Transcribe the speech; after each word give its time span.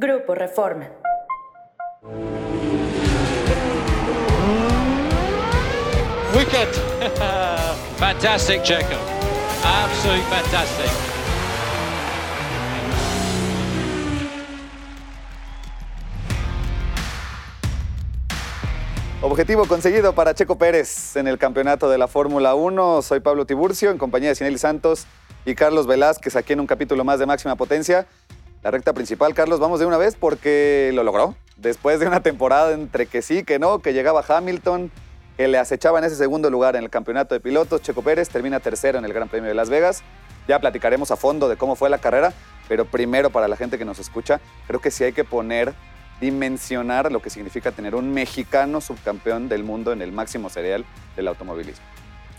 Grupo 0.00 0.34
Reforma. 0.34 0.86
Wicked. 6.34 6.72
fantastic, 7.98 8.62
Checo. 8.62 8.96
Absolutely 9.62 10.22
fantastic. 10.30 10.90
Objetivo 19.20 19.66
conseguido 19.66 20.14
para 20.14 20.34
Checo 20.34 20.56
Pérez 20.56 21.14
en 21.16 21.28
el 21.28 21.36
campeonato 21.36 21.90
de 21.90 21.98
la 21.98 22.08
Fórmula 22.08 22.54
1. 22.54 23.02
Soy 23.02 23.20
Pablo 23.20 23.44
Tiburcio 23.44 23.90
en 23.90 23.98
compañía 23.98 24.30
de 24.30 24.34
Sinelli 24.34 24.56
Santos 24.56 25.06
y 25.44 25.54
Carlos 25.54 25.86
Velázquez 25.86 26.36
aquí 26.36 26.54
en 26.54 26.60
un 26.60 26.66
capítulo 26.66 27.04
más 27.04 27.18
de 27.18 27.26
Máxima 27.26 27.54
Potencia. 27.56 28.06
La 28.62 28.70
recta 28.70 28.92
principal, 28.92 29.32
Carlos, 29.32 29.58
vamos 29.58 29.80
de 29.80 29.86
una 29.86 29.96
vez 29.96 30.16
porque 30.16 30.90
lo 30.92 31.02
logró. 31.02 31.34
Después 31.56 31.98
de 31.98 32.06
una 32.06 32.22
temporada 32.22 32.72
entre 32.72 33.06
que 33.06 33.22
sí, 33.22 33.42
que 33.42 33.58
no, 33.58 33.78
que 33.78 33.94
llegaba 33.94 34.22
Hamilton, 34.26 34.90
que 35.38 35.48
le 35.48 35.56
acechaba 35.56 35.98
en 35.98 36.04
ese 36.04 36.16
segundo 36.16 36.50
lugar 36.50 36.76
en 36.76 36.84
el 36.84 36.90
campeonato 36.90 37.34
de 37.34 37.40
pilotos, 37.40 37.80
Checo 37.80 38.02
Pérez 38.02 38.28
termina 38.28 38.60
tercero 38.60 38.98
en 38.98 39.06
el 39.06 39.14
Gran 39.14 39.30
Premio 39.30 39.48
de 39.48 39.54
Las 39.54 39.70
Vegas. 39.70 40.02
Ya 40.46 40.58
platicaremos 40.58 41.10
a 41.10 41.16
fondo 41.16 41.48
de 41.48 41.56
cómo 41.56 41.74
fue 41.74 41.88
la 41.88 41.98
carrera, 41.98 42.34
pero 42.68 42.84
primero 42.84 43.30
para 43.30 43.48
la 43.48 43.56
gente 43.56 43.78
que 43.78 43.86
nos 43.86 43.98
escucha, 43.98 44.42
creo 44.66 44.78
que 44.78 44.90
sí 44.90 45.04
hay 45.04 45.14
que 45.14 45.24
poner 45.24 45.72
dimensionar 46.20 47.10
lo 47.10 47.22
que 47.22 47.30
significa 47.30 47.72
tener 47.72 47.94
un 47.94 48.12
mexicano 48.12 48.82
subcampeón 48.82 49.48
del 49.48 49.64
mundo 49.64 49.92
en 49.92 50.02
el 50.02 50.12
máximo 50.12 50.50
serial 50.50 50.84
del 51.16 51.28
automovilismo. 51.28 51.84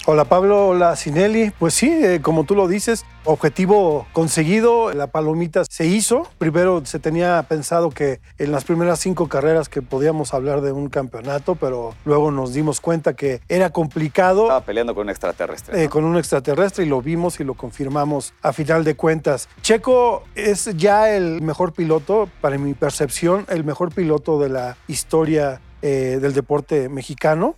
Hola 0.08 0.26
Pablo, 0.26 0.70
hola 0.70 0.96
Sinelli. 0.96 1.52
Pues 1.60 1.76
sí, 1.76 1.88
eh, 1.92 2.22
como 2.24 2.44
tú 2.44 2.56
lo 2.56 2.68
dices, 2.68 3.06
objetivo 3.24 4.08
conseguido, 4.14 4.92
la 4.94 5.06
palomita 5.06 5.64
se 5.70 5.86
hizo. 5.86 6.28
Primero 6.40 6.84
se 6.86 6.98
tenía 6.98 7.44
pensado 7.44 7.92
que 7.92 8.20
en 8.40 8.52
las 8.52 8.64
primeras 8.64 9.00
cinco 9.00 9.30
carreras 9.30 9.70
que 9.70 9.84
podíamos 9.84 10.34
hablar 10.34 10.62
de 10.62 10.72
un 10.72 10.90
campeonato, 10.90 11.54
pero 11.54 11.94
luego 12.04 12.32
nos 12.32 12.52
dimos 12.52 12.82
cuenta 12.82 13.14
que 13.14 13.42
era 13.48 13.70
complicado. 13.70 14.46
Estaba 14.46 14.66
peleando 14.66 14.96
con 14.96 15.04
un 15.04 15.12
extraterrestre. 15.12 15.84
Eh, 15.84 15.88
con 15.88 16.04
un 16.04 16.18
extraterrestre 16.18 16.84
y 16.84 16.88
lo 16.90 17.04
vimos 17.04 17.40
y 17.40 17.44
lo 17.44 17.54
confirmamos 17.54 18.34
a 18.42 18.54
final 18.54 18.84
de 18.84 18.96
cuentas. 18.96 19.50
Checo 19.62 20.24
es 20.34 20.76
ya 20.78 21.16
el 21.16 21.44
mejor 21.44 21.74
piloto, 21.74 22.28
para 22.42 22.58
mi 22.58 22.74
percepción, 22.74 23.46
el 23.50 23.64
mejor 23.64 23.94
piloto 23.94 24.40
de 24.40 24.50
la 24.50 24.78
historia 24.88 25.62
eh, 25.84 26.18
del 26.20 26.34
deporte 26.34 26.90
mexicano 26.90 27.56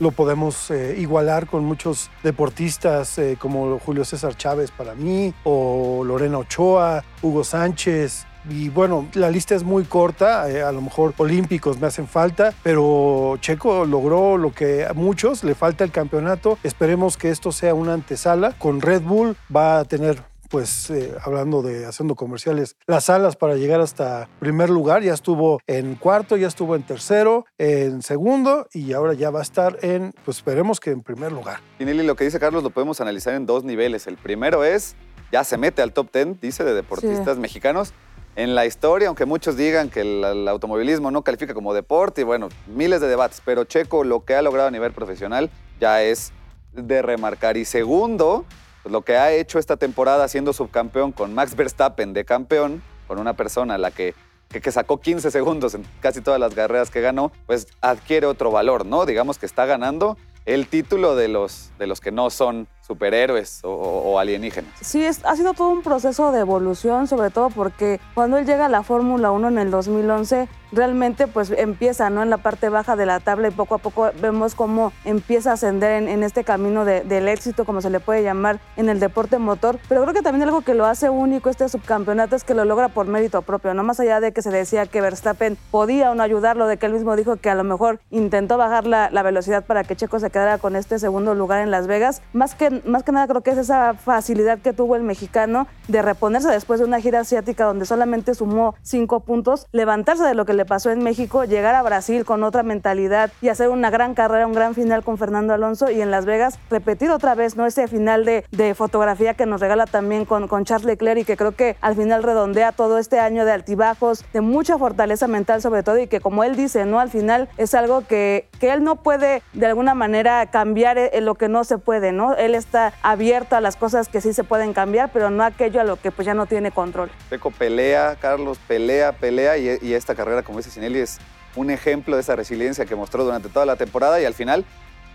lo 0.00 0.10
podemos 0.10 0.70
eh, 0.70 0.96
igualar 0.98 1.46
con 1.46 1.64
muchos 1.64 2.10
deportistas 2.22 3.18
eh, 3.18 3.36
como 3.38 3.78
Julio 3.78 4.04
César 4.04 4.36
Chávez 4.36 4.70
para 4.70 4.94
mí, 4.94 5.34
o 5.44 6.02
Lorena 6.04 6.38
Ochoa, 6.38 7.04
Hugo 7.22 7.44
Sánchez. 7.44 8.26
Y 8.50 8.68
bueno, 8.68 9.08
la 9.14 9.30
lista 9.30 9.54
es 9.54 9.62
muy 9.62 9.84
corta, 9.84 10.50
eh, 10.50 10.62
a 10.62 10.70
lo 10.70 10.82
mejor 10.82 11.14
olímpicos 11.16 11.80
me 11.80 11.86
hacen 11.86 12.06
falta, 12.06 12.52
pero 12.62 13.38
Checo 13.40 13.86
logró 13.86 14.36
lo 14.36 14.52
que 14.52 14.84
a 14.84 14.92
muchos 14.92 15.44
le 15.44 15.54
falta 15.54 15.82
el 15.82 15.90
campeonato. 15.90 16.58
Esperemos 16.62 17.16
que 17.16 17.30
esto 17.30 17.52
sea 17.52 17.72
una 17.72 17.94
antesala. 17.94 18.52
Con 18.58 18.82
Red 18.82 19.02
Bull 19.02 19.36
va 19.54 19.78
a 19.78 19.84
tener 19.84 20.33
pues 20.54 20.88
eh, 20.90 21.12
hablando 21.20 21.62
de 21.62 21.84
haciendo 21.84 22.14
comerciales, 22.14 22.76
las 22.86 23.10
alas 23.10 23.34
para 23.34 23.56
llegar 23.56 23.80
hasta 23.80 24.28
primer 24.38 24.70
lugar. 24.70 25.02
Ya 25.02 25.12
estuvo 25.12 25.60
en 25.66 25.96
cuarto, 25.96 26.36
ya 26.36 26.46
estuvo 26.46 26.76
en 26.76 26.84
tercero, 26.84 27.44
en 27.58 28.02
segundo 28.02 28.68
y 28.72 28.92
ahora 28.92 29.14
ya 29.14 29.30
va 29.30 29.40
a 29.40 29.42
estar 29.42 29.78
en, 29.82 30.14
pues 30.24 30.36
esperemos 30.36 30.78
que 30.78 30.92
en 30.92 31.02
primer 31.02 31.32
lugar. 31.32 31.58
Y 31.80 31.84
Nelly, 31.84 32.06
lo 32.06 32.14
que 32.14 32.22
dice 32.22 32.38
Carlos 32.38 32.62
lo 32.62 32.70
podemos 32.70 33.00
analizar 33.00 33.34
en 33.34 33.46
dos 33.46 33.64
niveles. 33.64 34.06
El 34.06 34.16
primero 34.16 34.62
es, 34.62 34.94
ya 35.32 35.42
se 35.42 35.58
mete 35.58 35.82
al 35.82 35.92
top 35.92 36.12
10, 36.12 36.40
dice, 36.40 36.62
de 36.62 36.72
deportistas 36.72 37.36
mexicanos. 37.36 37.92
En 38.36 38.54
la 38.54 38.64
historia, 38.64 39.08
aunque 39.08 39.24
muchos 39.24 39.56
digan 39.56 39.90
que 39.90 40.02
el, 40.02 40.22
el 40.22 40.46
automovilismo 40.46 41.10
no 41.10 41.22
califica 41.22 41.52
como 41.52 41.74
deporte, 41.74 42.20
y 42.20 42.24
bueno, 42.24 42.48
miles 42.68 43.00
de 43.00 43.08
debates, 43.08 43.42
pero 43.44 43.64
Checo 43.64 44.04
lo 44.04 44.24
que 44.24 44.36
ha 44.36 44.42
logrado 44.42 44.68
a 44.68 44.70
nivel 44.70 44.92
profesional 44.92 45.50
ya 45.80 46.00
es 46.04 46.30
de 46.72 47.02
remarcar. 47.02 47.56
Y 47.56 47.64
segundo, 47.64 48.44
pues 48.84 48.92
lo 48.92 49.00
que 49.00 49.16
ha 49.16 49.32
hecho 49.32 49.58
esta 49.58 49.78
temporada 49.78 50.28
siendo 50.28 50.52
subcampeón 50.52 51.10
con 51.10 51.34
Max 51.34 51.56
Verstappen 51.56 52.12
de 52.12 52.26
campeón, 52.26 52.82
con 53.08 53.18
una 53.18 53.32
persona 53.32 53.76
a 53.76 53.78
la 53.78 53.90
que, 53.90 54.14
que, 54.50 54.60
que, 54.60 54.70
sacó 54.70 55.00
15 55.00 55.30
segundos 55.30 55.74
en 55.74 55.86
casi 56.00 56.20
todas 56.20 56.38
las 56.38 56.54
carreras 56.54 56.90
que 56.90 57.00
ganó, 57.00 57.32
pues 57.46 57.66
adquiere 57.80 58.26
otro 58.26 58.50
valor, 58.50 58.84
¿no? 58.84 59.06
Digamos 59.06 59.38
que 59.38 59.46
está 59.46 59.64
ganando 59.64 60.18
el 60.44 60.66
título 60.68 61.16
de 61.16 61.28
los, 61.28 61.70
de 61.78 61.86
los 61.86 62.02
que 62.02 62.12
no 62.12 62.28
son 62.28 62.68
superhéroes 62.86 63.60
o, 63.64 64.18
alienígenas. 64.18 64.70
Sí, 64.80 65.04
es, 65.04 65.24
ha 65.24 65.36
sido 65.36 65.54
todo 65.54 65.70
un 65.70 65.82
proceso 65.82 66.32
de 66.32 66.40
evolución, 66.40 67.06
sobre 67.06 67.30
todo 67.30 67.50
porque 67.50 68.00
cuando 68.14 68.36
él 68.36 68.46
llega 68.46 68.66
a 68.66 68.68
la 68.68 68.82
Fórmula 68.82 69.30
1 69.30 69.48
en 69.48 69.58
el 69.58 69.70
2011, 69.70 70.48
realmente 70.72 71.26
pues 71.26 71.50
empieza 71.50 72.10
¿no? 72.10 72.22
en 72.22 72.30
la 72.30 72.38
parte 72.38 72.68
baja 72.68 72.96
de 72.96 73.06
la 73.06 73.20
tabla 73.20 73.48
y 73.48 73.50
poco 73.52 73.76
a 73.76 73.78
poco 73.78 74.10
vemos 74.20 74.54
cómo 74.54 74.92
empieza 75.04 75.50
a 75.50 75.52
ascender 75.54 76.02
en, 76.02 76.22
este 76.22 76.44
camino 76.44 76.84
de, 76.84 77.02
del 77.02 77.28
éxito, 77.28 77.64
como 77.64 77.80
se 77.80 77.90
le 77.90 78.00
puede 78.00 78.22
llamar, 78.22 78.60
en 78.76 78.88
el 78.88 79.00
deporte 79.00 79.38
motor. 79.38 79.78
Pero 79.88 80.02
creo 80.02 80.14
que 80.14 80.22
también 80.22 80.42
algo 80.42 80.62
que 80.62 80.74
lo 80.74 80.86
hace 80.86 81.08
único 81.10 81.48
este 81.48 81.68
subcampeonato 81.68 82.36
es 82.36 82.44
que 82.44 82.54
lo 82.54 82.64
logra 82.64 82.88
por 82.88 83.06
mérito 83.06 83.42
propio, 83.42 83.72
no 83.74 83.82
más 83.82 84.00
allá 84.00 84.20
de 84.20 84.32
que 84.32 84.42
se 84.42 84.50
decía 84.50 84.86
que 84.86 85.00
Verstappen 85.00 85.56
podía 85.70 86.10
o 86.10 86.14
no 86.14 86.22
ayudarlo, 86.22 86.66
de 86.66 86.76
que 86.76 86.86
él 86.86 86.92
mismo 86.92 87.16
dijo 87.16 87.36
que 87.36 87.50
a 87.50 87.54
lo 87.54 87.64
mejor 87.64 88.00
intentó 88.10 88.56
bajar 88.56 88.86
la, 88.86 89.10
la 89.10 89.22
velocidad 89.22 89.64
para 89.64 89.84
que 89.84 89.96
Checo 89.96 90.18
se 90.18 90.30
quedara 90.30 90.58
con 90.58 90.76
este 90.76 90.98
segundo 90.98 91.34
lugar 91.34 91.60
en 91.60 91.70
Las 91.70 91.86
Vegas. 91.86 92.22
Más 92.32 92.54
que, 92.54 92.73
más 92.84 93.02
que 93.02 93.12
nada 93.12 93.26
creo 93.26 93.42
que 93.42 93.50
es 93.50 93.58
esa 93.58 93.94
facilidad 93.94 94.58
que 94.58 94.72
tuvo 94.72 94.96
el 94.96 95.02
mexicano 95.02 95.66
de 95.88 96.02
reponerse 96.02 96.48
después 96.48 96.80
de 96.80 96.86
una 96.86 97.00
gira 97.00 97.20
asiática 97.20 97.64
donde 97.64 97.86
solamente 97.86 98.34
sumó 98.34 98.74
cinco 98.82 99.20
puntos, 99.20 99.66
levantarse 99.72 100.24
de 100.24 100.34
lo 100.34 100.44
que 100.44 100.54
le 100.54 100.64
pasó 100.64 100.90
en 100.90 101.02
México, 101.02 101.44
llegar 101.44 101.74
a 101.74 101.82
Brasil 101.82 102.24
con 102.24 102.42
otra 102.42 102.62
mentalidad 102.62 103.30
y 103.40 103.48
hacer 103.48 103.68
una 103.68 103.90
gran 103.90 104.14
carrera, 104.14 104.46
un 104.46 104.54
gran 104.54 104.74
final 104.74 105.04
con 105.04 105.18
Fernando 105.18 105.54
Alonso 105.54 105.90
y 105.90 106.00
en 106.00 106.10
Las 106.10 106.24
Vegas 106.24 106.58
repetir 106.70 107.10
otra 107.10 107.34
vez 107.34 107.56
no 107.56 107.66
ese 107.66 107.88
final 107.88 108.24
de, 108.24 108.44
de 108.50 108.74
fotografía 108.74 109.34
que 109.34 109.46
nos 109.46 109.60
regala 109.60 109.86
también 109.86 110.24
con, 110.24 110.48
con 110.48 110.64
Charles 110.64 110.86
Leclerc 110.86 111.20
y 111.20 111.24
que 111.24 111.36
creo 111.36 111.52
que 111.52 111.76
al 111.80 111.94
final 111.94 112.22
redondea 112.22 112.72
todo 112.72 112.98
este 112.98 113.20
año 113.20 113.44
de 113.44 113.52
altibajos, 113.52 114.24
de 114.32 114.40
mucha 114.40 114.78
fortaleza 114.78 115.26
mental 115.28 115.62
sobre 115.62 115.82
todo 115.82 115.98
y 115.98 116.06
que 116.06 116.20
como 116.20 116.44
él 116.44 116.56
dice, 116.56 116.84
no 116.86 117.00
al 117.00 117.10
final 117.10 117.48
es 117.56 117.74
algo 117.74 118.02
que, 118.06 118.48
que 118.60 118.72
él 118.72 118.84
no 118.84 118.96
puede 118.96 119.42
de 119.52 119.66
alguna 119.66 119.94
manera 119.94 120.46
cambiar 120.46 120.98
lo 121.20 121.34
que 121.34 121.48
no 121.48 121.64
se 121.64 121.78
puede, 121.78 122.12
¿no? 122.12 122.34
Él 122.34 122.54
está 122.64 122.92
abierto 123.02 123.56
a 123.56 123.60
las 123.60 123.76
cosas 123.76 124.08
que 124.08 124.20
sí 124.20 124.32
se 124.32 124.44
pueden 124.44 124.72
cambiar, 124.72 125.10
pero 125.12 125.30
no 125.30 125.44
aquello 125.44 125.80
a 125.80 125.84
lo 125.84 125.96
que 125.96 126.10
pues 126.10 126.26
ya 126.26 126.34
no 126.34 126.46
tiene 126.46 126.70
control. 126.70 127.10
Peco 127.30 127.50
pelea, 127.50 128.16
Carlos 128.20 128.58
pelea, 128.66 129.12
pelea 129.12 129.56
y, 129.58 129.94
esta 129.94 130.14
carrera, 130.14 130.42
como 130.42 130.58
dice 130.58 130.70
Sinelli, 130.70 130.98
es 130.98 131.18
un 131.56 131.70
ejemplo 131.70 132.16
de 132.16 132.22
esa 132.22 132.34
resiliencia 132.34 132.84
que 132.84 132.96
mostró 132.96 133.24
durante 133.24 133.48
toda 133.48 133.66
la 133.66 133.76
temporada 133.76 134.20
y 134.20 134.24
al 134.24 134.34
final 134.34 134.64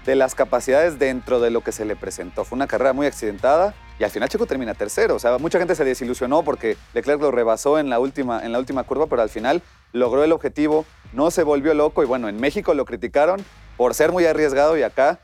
de 0.05 0.15
las 0.15 0.33
capacidades 0.33 0.97
dentro 0.97 1.39
de 1.39 1.51
lo 1.51 1.61
que 1.61 1.71
se 1.71 1.83
le 1.85 1.95
presentó. 1.95 2.45
Fue 2.45 2.55
una 2.55 2.67
carrera 2.67 2.93
muy 2.93 3.05
accidentada 3.05 3.73
y 3.99 4.05
al 4.05 4.09
final 4.09 4.29
Checo 4.29 4.45
termina 4.45 4.73
tercero. 4.73 5.15
O 5.15 5.19
sea, 5.19 5.37
mucha 5.37 5.59
gente 5.59 5.75
se 5.75 5.83
desilusionó 5.83 6.43
porque 6.43 6.77
Leclerc 6.93 7.21
lo 7.21 7.31
rebasó 7.31 7.77
en 7.77 7.89
la 7.89 7.99
última, 7.99 8.43
en 8.43 8.53
la 8.53 8.59
última 8.59 8.83
curva, 8.83 9.07
pero 9.07 9.21
al 9.21 9.29
final 9.29 9.61
logró 9.91 10.23
el 10.23 10.31
objetivo, 10.31 10.85
no 11.11 11.31
se 11.31 11.43
volvió 11.43 11.73
loco 11.73 12.01
y 12.01 12.05
bueno, 12.05 12.29
en 12.29 12.39
México 12.39 12.73
lo 12.73 12.85
criticaron 12.85 13.43
por 13.75 13.93
ser 13.93 14.11
muy 14.11 14.25
arriesgado 14.25 14.77
y 14.77 14.83
acá 14.83 15.19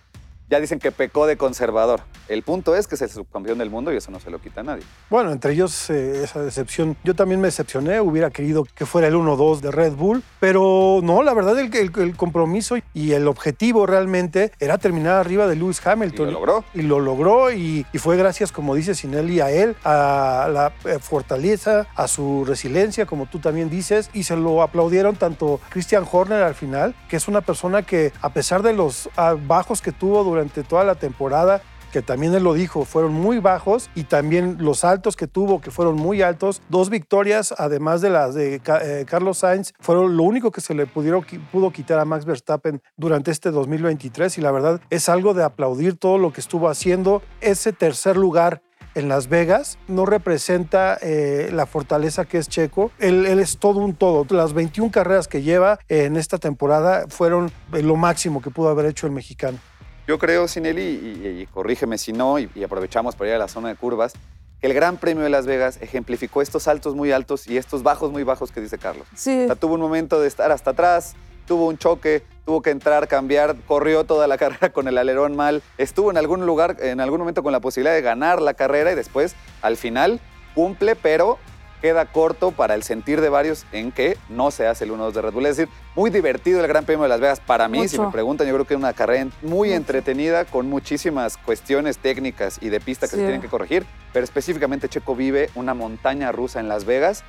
ya 0.49 0.59
dicen 0.59 0.79
que 0.79 0.91
pecó 0.91 1.25
de 1.25 1.37
conservador. 1.37 2.01
El 2.27 2.43
punto 2.43 2.75
es 2.75 2.87
que 2.87 2.95
es 2.95 3.01
el 3.01 3.09
subcampeón 3.09 3.57
del 3.57 3.69
mundo 3.69 3.93
y 3.93 3.97
eso 3.97 4.11
no 4.11 4.19
se 4.19 4.29
lo 4.29 4.39
quita 4.39 4.61
a 4.61 4.63
nadie. 4.63 4.83
Bueno, 5.09 5.31
entre 5.31 5.53
ellos 5.53 5.89
eh, 5.89 6.23
esa 6.23 6.41
decepción. 6.41 6.97
Yo 7.03 7.13
también 7.13 7.39
me 7.39 7.47
decepcioné, 7.47 7.99
hubiera 7.99 8.31
querido 8.31 8.63
que 8.63 8.85
fuera 8.85 9.07
el 9.07 9.15
1-2 9.15 9.59
de 9.59 9.71
Red 9.71 9.93
Bull, 9.93 10.23
pero 10.39 11.01
no, 11.03 11.21
la 11.23 11.33
verdad 11.33 11.59
el, 11.59 11.75
el, 11.75 11.91
el, 11.95 12.15
compromiso 12.15 12.77
y 12.93 13.11
el 13.11 13.27
objetivo 13.27 13.85
realmente 13.85 14.51
era 14.59 14.77
terminar 14.77 15.15
arriba 15.17 15.47
de 15.47 15.55
Lewis 15.55 15.85
Hamilton. 15.85 16.29
Y 16.29 16.31
lo 16.31 16.39
logró. 16.39 16.63
Y 16.73 16.81
lo 16.81 16.99
logró 16.99 17.51
y, 17.51 17.85
y 17.93 17.97
fue 17.97 18.17
gracias, 18.17 18.51
como 18.51 18.75
dice 18.75 18.95
Sinelli, 18.95 19.39
a 19.39 19.51
él, 19.51 19.75
a 19.83 20.49
la 20.51 20.73
eh, 20.85 20.99
fortaleza, 20.99 21.87
a 21.95 22.07
su 22.07 22.43
resiliencia, 22.45 23.05
como 23.05 23.27
tú 23.27 23.39
también 23.39 23.69
dices, 23.69 24.09
y 24.13 24.23
se 24.23 24.35
lo 24.35 24.61
aplaudieron 24.61 25.15
tanto 25.15 25.59
Christian 25.69 26.05
Horner 26.11 26.43
al 26.43 26.55
final, 26.55 26.95
que 27.07 27.17
es 27.17 27.27
una 27.27 27.41
persona 27.41 27.83
que 27.83 28.13
a 28.21 28.29
pesar 28.29 28.63
de 28.63 28.73
los 28.73 29.09
ah, 29.15 29.35
bajos 29.39 29.81
que 29.81 29.91
tuvo 29.91 30.23
durante 30.23 30.34
toda 30.67 30.83
la 30.83 30.95
temporada, 30.95 31.61
que 31.91 32.01
también 32.01 32.33
él 32.33 32.43
lo 32.43 32.53
dijo, 32.53 32.83
fueron 32.83 33.13
muy 33.13 33.39
bajos 33.39 33.89
y 33.95 34.03
también 34.03 34.57
los 34.59 34.83
altos 34.83 35.15
que 35.15 35.27
tuvo, 35.27 35.61
que 35.61 35.71
fueron 35.71 35.95
muy 35.95 36.21
altos. 36.21 36.61
Dos 36.67 36.89
victorias, 36.89 37.53
además 37.57 38.01
de 38.01 38.09
las 38.09 38.35
de 38.35 38.55
eh, 38.55 39.05
Carlos 39.07 39.37
Sainz, 39.37 39.73
fueron 39.79 40.17
lo 40.17 40.23
único 40.23 40.51
que 40.51 40.59
se 40.59 40.73
le 40.73 40.87
pudieron, 40.87 41.25
pudo 41.53 41.71
quitar 41.71 41.99
a 41.99 42.03
Max 42.03 42.25
Verstappen 42.25 42.81
durante 42.97 43.31
este 43.31 43.49
2023 43.49 44.37
y 44.37 44.41
la 44.41 44.51
verdad 44.51 44.81
es 44.89 45.07
algo 45.07 45.33
de 45.33 45.45
aplaudir 45.45 45.95
todo 45.95 46.17
lo 46.17 46.33
que 46.33 46.41
estuvo 46.41 46.67
haciendo. 46.67 47.21
Ese 47.39 47.71
tercer 47.71 48.17
lugar 48.17 48.61
en 48.93 49.07
Las 49.07 49.29
Vegas 49.29 49.77
no 49.87 50.05
representa 50.05 50.97
eh, 51.01 51.49
la 51.53 51.65
fortaleza 51.65 52.25
que 52.25 52.39
es 52.39 52.49
Checo. 52.49 52.91
Él, 52.99 53.25
él, 53.25 53.39
es 53.39 53.57
todo 53.57 53.79
un 53.79 53.95
todo. 53.95 54.25
Las 54.35 54.51
21 54.51 54.91
carreras 54.91 55.29
que 55.29 55.43
lleva 55.43 55.79
en 55.87 56.17
esta 56.17 56.39
temporada 56.39 57.05
fueron 57.07 57.51
lo 57.71 57.95
máximo 57.95 58.41
que 58.41 58.51
pudo 58.51 58.67
haber 58.67 58.87
hecho 58.87 59.07
el 59.07 59.13
mexicano. 59.13 59.59
Yo 60.07 60.19
creo, 60.19 60.47
Sinelli, 60.47 60.81
y, 60.81 61.27
y, 61.27 61.41
y 61.41 61.45
corrígeme 61.47 61.97
si 61.97 62.13
no, 62.13 62.37
y, 62.39 62.49
y, 62.53 62.63
aprovechamos 62.63 63.15
para 63.15 63.31
ir 63.31 63.35
a 63.35 63.39
la 63.39 63.47
zona 63.47 63.69
de 63.69 63.75
curvas, 63.75 64.13
que 64.61 64.67
el 64.67 64.73
Gran 64.73 64.97
Premio 64.97 65.23
de 65.23 65.29
Las 65.29 65.45
Vegas 65.47 65.79
ejemplificó 65.81 66.41
estos 66.41 66.63
saltos 66.63 66.95
muy 66.95 67.11
altos 67.11 67.47
y 67.47 67.57
estos 67.57 67.83
bajos 67.83 68.11
muy 68.11 68.23
bajos 68.23 68.51
que 68.51 68.61
dice 68.61 68.77
Carlos. 68.77 69.07
Sí. 69.15 69.43
O 69.43 69.45
sea, 69.47 69.55
tuvo 69.55 69.73
un 69.73 69.81
momento 69.81 70.19
de 70.19 70.27
estar 70.27 70.51
hasta 70.51 70.71
atrás, 70.71 71.15
tuvo 71.47 71.67
un 71.67 71.77
choque, 71.77 72.23
tuvo 72.45 72.61
que 72.61 72.69
entrar, 72.69 73.07
cambiar, 73.07 73.55
corrió 73.67 74.03
toda 74.03 74.27
la 74.27 74.37
carrera 74.39 74.71
con 74.71 74.87
el 74.87 74.97
alerón 74.97 75.35
mal, 75.35 75.63
estuvo 75.77 76.11
en 76.11 76.17
algún 76.17 76.45
lugar, 76.45 76.77
en 76.79 76.99
algún 76.99 77.19
momento 77.19 77.43
con 77.43 77.51
la 77.51 77.59
posibilidad 77.59 77.95
de 77.95 78.01
ganar 78.01 78.41
la 78.41 78.53
carrera 78.53 78.91
y 78.91 78.95
después, 78.95 79.35
al 79.61 79.77
final, 79.77 80.19
cumple, 80.53 80.95
pero 80.95 81.37
queda 81.85 82.05
corto 82.07 82.49
para 82.51 82.73
el 82.73 82.81
sentir 82.81 83.21
de 83.21 83.29
varios 83.29 83.63
en 83.71 83.91
que 83.91 84.17
no 84.27 84.49
se 84.49 84.65
hace 84.65 84.85
el 84.85 84.91
1-2 84.91 85.11
de 85.11 85.21
Red 85.21 85.33
Bull. 85.33 85.45
Es 85.45 85.57
decir, 85.57 85.71
muy 85.93 86.09
divertido 86.09 86.59
el 86.59 86.67
Gran 86.67 86.83
Premio 86.83 87.03
de 87.03 87.09
Las 87.09 87.19
Vegas 87.19 87.39
para 87.39 87.67
mí. 87.67 87.87
Si 87.87 87.99
me 87.99 88.09
preguntan, 88.09 88.47
yo 88.47 88.53
creo 88.55 88.65
que 88.65 88.73
es 88.73 88.79
una 88.79 88.93
carrera 88.93 89.27
muy 89.43 89.71
entretenida 89.71 90.45
con 90.45 90.67
muchísimas 90.67 91.37
cuestiones 91.37 91.99
técnicas 91.99 92.57
y 92.59 92.69
de 92.69 92.79
pista 92.79 93.05
que 93.05 93.11
Sí. 93.11 93.17
se 93.17 93.21
tienen 93.21 93.39
que 93.39 93.49
corregir, 93.49 93.85
pero 94.13 94.23
específicamente 94.23 94.89
Checo 94.89 95.15
vive 95.15 95.51
una 95.53 95.75
montaña 95.75 96.31
rusa 96.31 96.59
en 96.59 96.67
Las 96.69 96.85
Vegas 96.85 97.23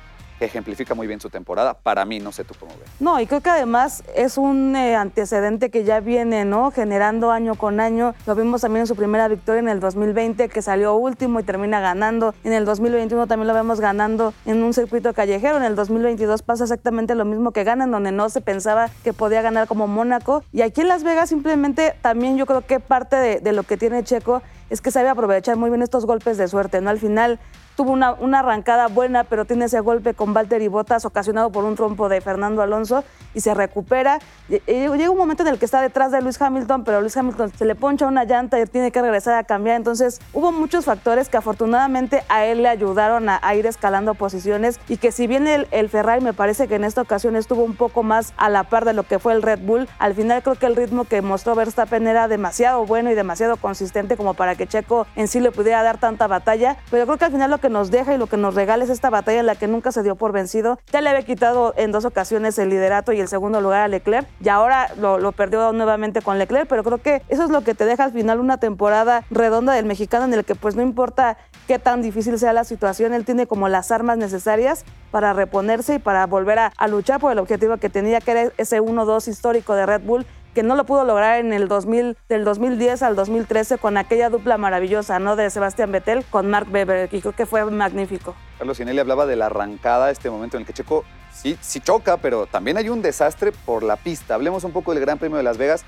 ejemplifica 0.45 0.93
muy 0.93 1.07
bien 1.07 1.19
su 1.19 1.29
temporada. 1.29 1.73
Para 1.73 2.05
mí, 2.05 2.19
no 2.19 2.31
sé 2.31 2.43
tú 2.43 2.53
cómo 2.59 2.71
ves. 2.79 2.89
No, 2.99 3.19
y 3.19 3.27
creo 3.27 3.41
que 3.41 3.49
además 3.49 4.03
es 4.15 4.37
un 4.37 4.75
eh, 4.75 4.95
antecedente 4.95 5.69
que 5.69 5.83
ya 5.83 5.99
viene, 5.99 6.45
¿no? 6.45 6.71
Generando 6.71 7.31
año 7.31 7.55
con 7.55 7.79
año. 7.79 8.13
Lo 8.25 8.35
vimos 8.35 8.61
también 8.61 8.81
en 8.81 8.87
su 8.87 8.95
primera 8.95 9.27
victoria 9.27 9.59
en 9.59 9.69
el 9.69 9.79
2020, 9.79 10.49
que 10.49 10.61
salió 10.61 10.95
último 10.95 11.39
y 11.39 11.43
termina 11.43 11.79
ganando. 11.79 12.33
En 12.43 12.53
el 12.53 12.65
2021 12.65 13.27
también 13.27 13.47
lo 13.47 13.53
vemos 13.53 13.79
ganando 13.79 14.33
en 14.45 14.63
un 14.63 14.73
circuito 14.73 15.13
callejero. 15.13 15.57
En 15.57 15.63
el 15.63 15.75
2022 15.75 16.41
pasa 16.43 16.63
exactamente 16.63 17.15
lo 17.15 17.25
mismo 17.25 17.51
que 17.51 17.63
gana, 17.63 17.85
en 17.85 17.91
donde 17.91 18.11
no 18.11 18.29
se 18.29 18.41
pensaba 18.41 18.89
que 19.03 19.13
podía 19.13 19.41
ganar 19.41 19.67
como 19.67 19.87
Mónaco. 19.87 20.43
Y 20.51 20.61
aquí 20.61 20.81
en 20.81 20.87
Las 20.87 21.03
Vegas 21.03 21.29
simplemente 21.29 21.95
también 22.01 22.37
yo 22.37 22.45
creo 22.45 22.61
que 22.61 22.79
parte 22.79 23.41
de 23.41 23.51
lo 23.53 23.63
que 23.63 23.77
tiene 23.77 24.03
Checo 24.03 24.41
es 24.69 24.81
que 24.81 24.91
sabe 24.91 25.09
aprovechar 25.09 25.55
muy 25.57 25.69
bien 25.69 25.81
estos 25.81 26.05
golpes 26.05 26.37
de 26.37 26.47
suerte, 26.47 26.81
¿no? 26.81 26.89
Al 26.89 26.99
final 26.99 27.39
tuvo 27.75 27.91
una, 27.91 28.13
una 28.13 28.39
arrancada 28.39 28.87
buena, 28.87 29.23
pero 29.23 29.45
tiene 29.45 29.65
ese 29.65 29.79
golpe 29.81 30.15
con 30.15 30.33
Valtteri 30.33 30.67
Bottas 30.67 31.05
ocasionado 31.05 31.51
por 31.51 31.63
un 31.63 31.75
trompo 31.75 32.09
de 32.09 32.21
Fernando 32.21 32.63
Alonso 32.63 33.03
y 33.35 33.41
se 33.41 33.53
recupera. 33.53 34.17
Y- 34.49 34.55
y 34.65 34.87
Llega 34.97 35.11
un 35.11 35.17
momento 35.17 35.43
en 35.43 35.49
el 35.49 35.59
que 35.59 35.65
está 35.65 35.79
detrás 35.79 36.11
de 36.11 36.19
Luis 36.23 36.41
Hamilton, 36.41 36.83
pero 36.83 37.01
Luis 37.01 37.15
Hamilton 37.15 37.51
se 37.55 37.65
le 37.65 37.75
poncha 37.75 38.07
una 38.07 38.23
llanta 38.23 38.59
y 38.59 38.65
tiene 38.65 38.91
que 38.91 38.99
regresar 38.99 39.35
a 39.35 39.43
cambiar. 39.43 39.75
Entonces 39.75 40.19
hubo 40.33 40.51
muchos 40.51 40.85
factores 40.85 41.29
que 41.29 41.37
afortunadamente 41.37 42.23
a 42.29 42.45
él 42.45 42.63
le 42.63 42.69
ayudaron 42.69 43.29
a, 43.29 43.39
a 43.43 43.53
ir 43.53 43.67
escalando 43.67 44.15
posiciones 44.15 44.79
y 44.87 44.97
que 44.97 45.11
si 45.11 45.27
bien 45.27 45.45
el, 45.47 45.67
el 45.69 45.87
Ferrari 45.89 46.21
me 46.23 46.33
parece 46.33 46.67
que 46.67 46.75
en 46.75 46.83
esta 46.83 47.03
ocasión 47.03 47.35
estuvo 47.35 47.63
un 47.63 47.75
poco 47.75 48.01
más 48.01 48.33
a 48.37 48.49
la 48.49 48.63
par 48.63 48.85
de 48.85 48.93
lo 48.93 49.03
que 49.03 49.19
fue 49.19 49.33
el 49.33 49.43
Red 49.43 49.59
Bull, 49.59 49.87
al 49.99 50.15
final 50.15 50.41
creo 50.41 50.55
que 50.55 50.65
el 50.65 50.75
ritmo 50.75 51.03
que 51.05 51.21
mostró 51.21 51.53
Verstappen 51.53 52.07
era 52.07 52.27
demasiado 52.27 52.87
bueno 52.87 53.11
y 53.11 53.13
demasiado 53.13 53.57
consistente 53.57 54.17
como 54.17 54.33
para 54.33 54.55
que 54.57 54.67
Checo 54.67 55.07
en 55.15 55.27
sí 55.27 55.39
le 55.39 55.51
pudiera 55.51 55.83
dar 55.83 55.97
tanta 55.97 56.27
batalla, 56.27 56.77
pero 56.91 57.05
creo 57.05 57.17
que 57.17 57.25
al 57.25 57.31
final 57.31 57.49
lo 57.49 57.59
que 57.59 57.69
nos 57.69 57.91
deja 57.91 58.13
y 58.13 58.17
lo 58.17 58.27
que 58.27 58.37
nos 58.37 58.55
regala 58.55 58.83
es 58.83 58.89
esta 58.89 59.09
batalla 59.09 59.39
en 59.39 59.45
la 59.45 59.55
que 59.55 59.67
nunca 59.67 59.91
se 59.91 60.03
dio 60.03 60.15
por 60.15 60.31
vencido. 60.31 60.79
Ya 60.91 61.01
le 61.01 61.09
había 61.09 61.23
quitado 61.23 61.73
en 61.77 61.91
dos 61.91 62.05
ocasiones 62.05 62.57
el 62.59 62.69
liderato 62.69 63.13
y 63.13 63.19
el 63.19 63.27
segundo 63.27 63.61
lugar 63.61 63.81
a 63.81 63.87
Leclerc 63.87 64.27
y 64.41 64.49
ahora 64.49 64.89
lo, 64.97 65.19
lo 65.19 65.31
perdió 65.31 65.71
nuevamente 65.71 66.21
con 66.21 66.37
Leclerc, 66.39 66.67
pero 66.67 66.83
creo 66.83 66.97
que 66.97 67.21
eso 67.29 67.43
es 67.43 67.49
lo 67.49 67.61
que 67.61 67.75
te 67.75 67.85
deja 67.85 68.03
al 68.03 68.11
final 68.11 68.39
una 68.39 68.57
temporada 68.57 69.23
redonda 69.29 69.73
del 69.73 69.85
mexicano 69.85 70.25
en 70.25 70.33
el 70.33 70.43
que 70.43 70.55
pues 70.55 70.75
no 70.75 70.81
importa 70.81 71.37
qué 71.67 71.79
tan 71.79 72.01
difícil 72.01 72.39
sea 72.39 72.53
la 72.53 72.63
situación, 72.63 73.13
él 73.13 73.25
tiene 73.25 73.47
como 73.47 73.69
las 73.69 73.91
armas 73.91 74.17
necesarias 74.17 74.85
para 75.11 75.33
reponerse 75.33 75.95
y 75.95 75.99
para 75.99 76.25
volver 76.25 76.59
a, 76.59 76.73
a 76.77 76.87
luchar 76.87 77.19
por 77.19 77.31
el 77.31 77.39
objetivo 77.39 77.77
que 77.77 77.89
tenía, 77.89 78.19
que 78.19 78.31
era 78.31 78.51
ese 78.57 78.81
1-2 78.81 79.27
histórico 79.27 79.75
de 79.75 79.85
Red 79.85 80.01
Bull 80.01 80.25
que 80.57 80.63
no 80.63 80.75
lo 80.75 80.85
pudo 80.85 81.05
lograr 81.05 81.37
en 81.37 81.53
el 81.53 81.67
2000, 81.67 82.17
del 82.27 82.43
2010 82.43 83.03
al 83.03 83.15
2013 83.15 83.77
con 83.77 83.95
aquella 83.95 84.31
dupla 84.31 84.57
maravillosa, 84.57 85.19
¿no? 85.19 85.35
De 85.35 85.51
Sebastián 85.51 85.91
Vettel 85.91 86.25
con 86.25 86.49
Mark 86.49 86.67
Webber, 86.71 87.09
y 87.11 87.21
creo 87.21 87.31
que 87.31 87.45
fue 87.45 87.63
magnífico. 87.65 88.33
Carlos 88.57 88.77
Sinelli 88.77 88.97
hablaba 88.97 89.27
de 89.27 89.35
la 89.35 89.45
arrancada, 89.45 90.09
este 90.09 90.31
momento 90.31 90.57
en 90.57 90.61
el 90.61 90.65
que 90.65 90.73
Checo 90.73 91.05
sí, 91.31 91.59
sí 91.61 91.79
choca, 91.79 92.17
pero 92.17 92.47
también 92.47 92.75
hay 92.77 92.89
un 92.89 93.03
desastre 93.03 93.51
por 93.51 93.83
la 93.83 93.97
pista. 93.97 94.33
Hablemos 94.33 94.63
un 94.63 94.71
poco 94.71 94.95
del 94.95 94.99
Gran 94.99 95.19
Premio 95.19 95.37
de 95.37 95.43
Las 95.43 95.59
Vegas. 95.59 95.85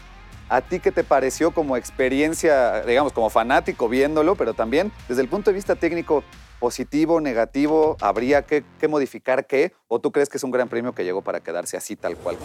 ¿A 0.49 0.61
ti 0.61 0.79
qué 0.79 0.91
te 0.91 1.03
pareció 1.03 1.49
como 1.49 1.75
experiencia, 1.75 2.83
digamos, 2.83 3.11
como 3.11 3.31
fanático 3.31 3.89
viéndolo, 3.89 4.35
pero 4.35 4.53
también 4.53 4.91
desde 5.07 5.23
el 5.23 5.29
punto 5.29 5.49
de 5.49 5.55
vista 5.55 5.77
técnico, 5.77 6.23
positivo, 6.59 7.19
negativo, 7.21 7.97
habría 8.01 8.43
que, 8.43 8.63
que 8.79 8.87
modificar 8.87 9.47
qué? 9.47 9.73
¿O 9.87 9.97
tú 9.97 10.11
crees 10.11 10.29
que 10.29 10.37
es 10.37 10.43
un 10.43 10.51
gran 10.51 10.69
premio 10.69 10.93
que 10.93 11.03
llegó 11.03 11.23
para 11.23 11.39
quedarse 11.39 11.75
así 11.75 11.95
tal 11.95 12.15
cual? 12.17 12.37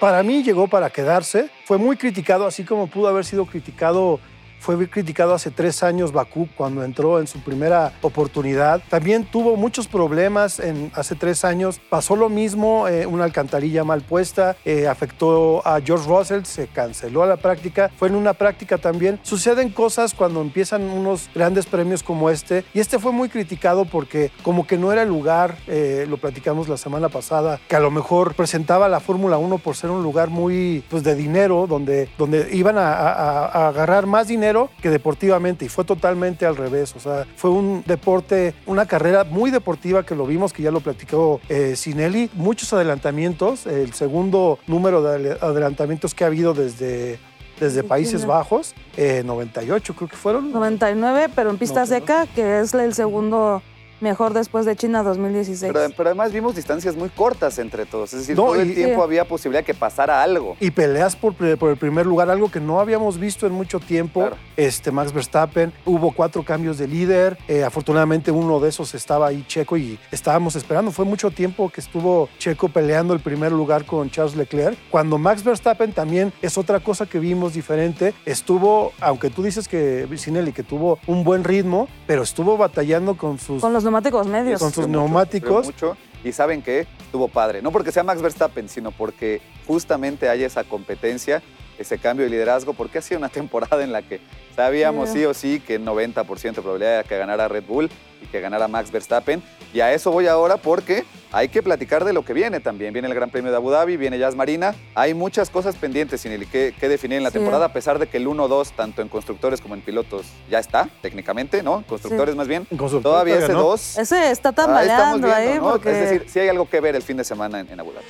Para 0.00 0.22
mí 0.22 0.42
llegó 0.42 0.66
para 0.66 0.88
quedarse. 0.88 1.50
Fue 1.66 1.76
muy 1.76 1.98
criticado, 1.98 2.46
así 2.46 2.64
como 2.64 2.86
pudo 2.86 3.08
haber 3.08 3.26
sido 3.26 3.44
criticado. 3.44 4.18
Fue 4.60 4.76
muy 4.76 4.88
criticado 4.88 5.32
hace 5.32 5.50
tres 5.50 5.82
años 5.82 6.12
Bakú 6.12 6.46
cuando 6.54 6.84
entró 6.84 7.18
en 7.18 7.26
su 7.26 7.40
primera 7.40 7.92
oportunidad. 8.02 8.82
También 8.90 9.24
tuvo 9.24 9.56
muchos 9.56 9.88
problemas 9.88 10.60
en, 10.60 10.92
hace 10.94 11.14
tres 11.14 11.46
años. 11.46 11.80
Pasó 11.88 12.14
lo 12.14 12.28
mismo, 12.28 12.86
eh, 12.86 13.06
una 13.06 13.24
alcantarilla 13.24 13.84
mal 13.84 14.02
puesta, 14.02 14.56
eh, 14.66 14.86
afectó 14.86 15.66
a 15.66 15.80
George 15.80 16.06
Russell, 16.06 16.44
se 16.44 16.66
canceló 16.66 17.24
la 17.24 17.38
práctica. 17.38 17.90
Fue 17.96 18.08
en 18.08 18.16
una 18.16 18.34
práctica 18.34 18.76
también. 18.76 19.18
Suceden 19.22 19.70
cosas 19.70 20.12
cuando 20.12 20.42
empiezan 20.42 20.82
unos 20.90 21.30
grandes 21.34 21.64
premios 21.64 22.02
como 22.02 22.28
este. 22.28 22.64
Y 22.74 22.80
este 22.80 22.98
fue 22.98 23.12
muy 23.12 23.30
criticado 23.30 23.86
porque 23.86 24.30
como 24.42 24.66
que 24.66 24.76
no 24.76 24.92
era 24.92 25.02
el 25.04 25.08
lugar, 25.08 25.56
eh, 25.68 26.04
lo 26.06 26.18
platicamos 26.18 26.68
la 26.68 26.76
semana 26.76 27.08
pasada, 27.08 27.58
que 27.66 27.76
a 27.76 27.80
lo 27.80 27.90
mejor 27.90 28.34
presentaba 28.34 28.90
la 28.90 29.00
Fórmula 29.00 29.38
1 29.38 29.56
por 29.56 29.74
ser 29.74 29.90
un 29.90 30.02
lugar 30.02 30.28
muy 30.28 30.84
pues, 30.90 31.02
de 31.02 31.14
dinero, 31.14 31.66
donde, 31.66 32.10
donde 32.18 32.48
iban 32.52 32.76
a, 32.76 32.92
a- 32.92 33.46
a 33.46 33.68
agarrar 33.68 34.04
más 34.04 34.28
dinero 34.28 34.49
que 34.80 34.90
deportivamente. 34.90 35.64
Y 35.64 35.68
fue 35.68 35.84
totalmente 35.84 36.46
al 36.46 36.56
revés. 36.56 36.94
O 36.96 37.00
sea, 37.00 37.26
fue 37.36 37.50
un 37.50 37.82
deporte, 37.86 38.54
una 38.66 38.86
carrera 38.86 39.24
muy 39.24 39.50
deportiva 39.50 40.04
que 40.04 40.14
lo 40.14 40.26
vimos, 40.26 40.52
que 40.52 40.62
ya 40.62 40.70
lo 40.70 40.80
platicó 40.80 41.40
eh, 41.48 41.76
Sinelli. 41.76 42.30
Muchos 42.34 42.72
adelantamientos, 42.72 43.66
el 43.66 43.92
segundo 43.92 44.58
número 44.66 45.02
de 45.02 45.32
adelantamientos 45.40 46.14
que 46.14 46.24
ha 46.24 46.28
habido 46.28 46.54
desde 46.54 47.18
desde 47.60 47.84
Países. 47.84 48.24
Bajos, 48.24 48.74
eh, 48.96 49.22
98 49.24 49.94
creo 49.94 50.08
que 50.08 50.16
fueron. 50.16 50.50
99, 50.50 51.28
pero 51.34 51.50
en 51.50 51.58
pista 51.58 51.84
99. 51.84 52.00
seca, 52.00 52.34
que 52.34 52.60
es 52.60 52.74
el 52.74 52.94
segundo 52.94 53.62
mejor 54.00 54.32
después 54.34 54.66
de 54.66 54.76
China 54.76 55.02
2016. 55.02 55.72
Pero, 55.72 55.86
pero 55.96 56.08
además 56.10 56.32
vimos 56.32 56.54
distancias 56.54 56.96
muy 56.96 57.08
cortas 57.08 57.58
entre 57.58 57.86
todos. 57.86 58.12
Es 58.12 58.20
decir, 58.20 58.36
No, 58.36 58.44
todo 58.46 58.56
el 58.56 58.74
tiempo 58.74 58.96
Sí. 58.96 59.02
había 59.02 59.24
posibilidad 59.26 59.64
que 59.64 59.74
pasara 59.74 60.22
algo. 60.22 60.56
Y 60.60 60.70
peleas 60.70 61.16
por, 61.16 61.34
el 61.40 61.76
primer 61.76 62.06
lugar, 62.06 62.30
algo 62.30 62.50
que 62.50 62.60
no 62.60 62.80
habíamos 62.80 63.18
visto 63.18 63.46
en 63.46 63.52
mucho 63.52 63.80
tiempo. 63.80 64.20
Claro. 64.20 64.36
Este, 64.56 64.90
Max 64.90 65.12
Verstappen, 65.12 65.72
hubo 65.84 66.12
cuatro 66.12 66.44
cambios 66.44 66.78
de 66.78 66.86
líder. 66.88 67.38
eh, 67.48 67.64
afortunadamente 67.64 68.30
uno 68.30 68.60
de 68.60 68.68
esos 68.68 68.94
estaba 68.94 69.28
ahí 69.28 69.44
Checo 69.46 69.76
y 69.76 69.98
estábamos 70.10 70.56
esperando. 70.56 70.90
Fue 70.90 71.04
mucho 71.04 71.30
tiempo 71.30 71.68
que 71.70 71.80
estuvo 71.80 72.28
Checo 72.38 72.68
peleando 72.68 73.14
el 73.14 73.20
primer 73.20 73.52
lugar 73.52 73.84
con 73.84 74.10
Charles 74.10 74.36
Leclerc. 74.36 74.76
Cuando 74.90 75.18
Max 75.18 75.42
Verstappen 75.44 75.92
también 75.92 76.32
es 76.42 76.56
otra 76.58 76.80
cosa 76.80 77.06
que 77.06 77.18
vimos 77.18 77.54
diferente. 77.54 78.14
Estuvo, 78.26 78.92
aunque 79.00 79.30
tú 79.30 79.42
dices 79.42 79.66
que 79.68 80.06
Sinelli 80.20 80.52
que 80.52 80.62
tuvo 80.62 80.98
un 81.06 81.24
buen 81.24 81.44
ritmo, 81.44 81.88
pero 82.06 82.22
estuvo 82.22 82.56
batallando 82.56 83.16
con 83.16 83.38
sus 83.38 83.60
Con 83.62 83.72
los 83.72 83.82
neumáticos 83.90 84.26
medios. 84.26 84.60
Con 84.60 84.72
sus 84.72 84.88
neumáticos. 84.88 85.66
mucho. 85.66 85.96
Y 86.22 86.32
saben 86.32 86.62
que 86.62 86.86
estuvo 86.98 87.28
padre. 87.28 87.62
No 87.62 87.72
porque 87.72 87.92
sea 87.92 88.04
Max 88.04 88.22
Verstappen, 88.22 88.68
sino 88.68 88.90
porque 88.92 89.40
justamente 89.66 90.28
hay 90.28 90.44
esa 90.44 90.64
competencia, 90.64 91.42
ese 91.80 91.98
cambio 91.98 92.24
de 92.24 92.30
liderazgo, 92.30 92.72
porque 92.74 92.98
ha 92.98 93.02
sido 93.02 93.18
una 93.18 93.28
temporada 93.40 93.82
en 93.82 93.92
la 93.92 94.02
que 94.02 94.20
sabíamos 94.54 95.08
Sí. 95.10 95.18
sí 95.20 95.24
o 95.24 95.34
sí 95.34 95.60
que 95.60 95.80
90% 95.80 96.40
de 96.54 96.62
probabilidad 96.62 96.98
de 96.98 97.04
que 97.08 97.16
ganara 97.18 97.48
Red 97.48 97.64
Bull 97.66 97.90
y 98.22 98.26
que 98.26 98.40
ganara 98.40 98.68
Max 98.68 98.90
Verstappen. 98.90 99.42
Y 99.72 99.80
a 99.80 99.92
eso 99.94 100.10
voy 100.10 100.26
ahora 100.26 100.56
porque 100.58 101.04
hay 101.32 101.48
que 101.48 101.62
platicar 101.62 102.04
de 102.04 102.12
lo 102.12 102.24
que 102.24 102.34
viene 102.34 102.60
también. 102.60 102.92
Viene 102.92 103.08
el 103.08 103.14
Gran 103.14 103.30
Premio 103.30 103.50
de 103.50 103.56
Abu 103.56 103.70
Dhabi, 103.70 103.96
viene 103.96 104.18
Jazz 104.18 104.34
Marina. 104.34 104.74
Hay 104.94 105.14
muchas 105.14 105.48
cosas 105.48 105.76
pendientes, 105.76 106.20
Sineli, 106.20 106.44
que, 106.44 106.74
que 106.78 106.88
definir 106.88 107.18
en 107.18 107.22
la 107.24 107.30
Sí. 107.30 107.38
temporada, 107.38 107.66
a 107.66 107.72
pesar 107.72 107.98
de 107.98 108.08
que 108.08 108.18
el 108.18 108.26
1-2, 108.26 108.72
tanto 108.76 109.00
en 109.00 109.08
constructores 109.08 109.60
como 109.62 109.74
en 109.74 109.80
pilotos, 109.80 110.26
ya 110.50 110.58
está, 110.58 110.88
técnicamente, 111.00 111.62
¿no? 111.62 111.82
Constructores 111.86 112.34
más 112.36 112.48
bien. 112.48 112.66
En 112.70 112.76
constructores 112.76 113.10
Todavía 113.14 113.36
ese 113.36 113.46
todavía 113.46 113.62
no. 113.62 113.70
2 113.70 113.98
Ese 113.98 114.30
está 114.30 114.48
Ahí 114.50 114.52
estamos 114.52 114.54
tambaleando 114.56 115.26
viendo, 115.28 115.34
ahí, 115.34 115.58
¿no? 115.58 115.70
porque... 115.70 115.90
Es 115.92 116.10
decir, 116.10 116.26
sí 116.28 116.40
hay 116.40 116.48
algo 116.48 116.68
que 116.68 116.80
ver 116.80 116.96
el 116.96 117.02
fin 117.02 117.16
de 117.16 117.24
semana 117.24 117.60
en, 117.60 117.70
en 117.70 117.80
Abu 117.80 117.92
Dhabi. 117.92 118.04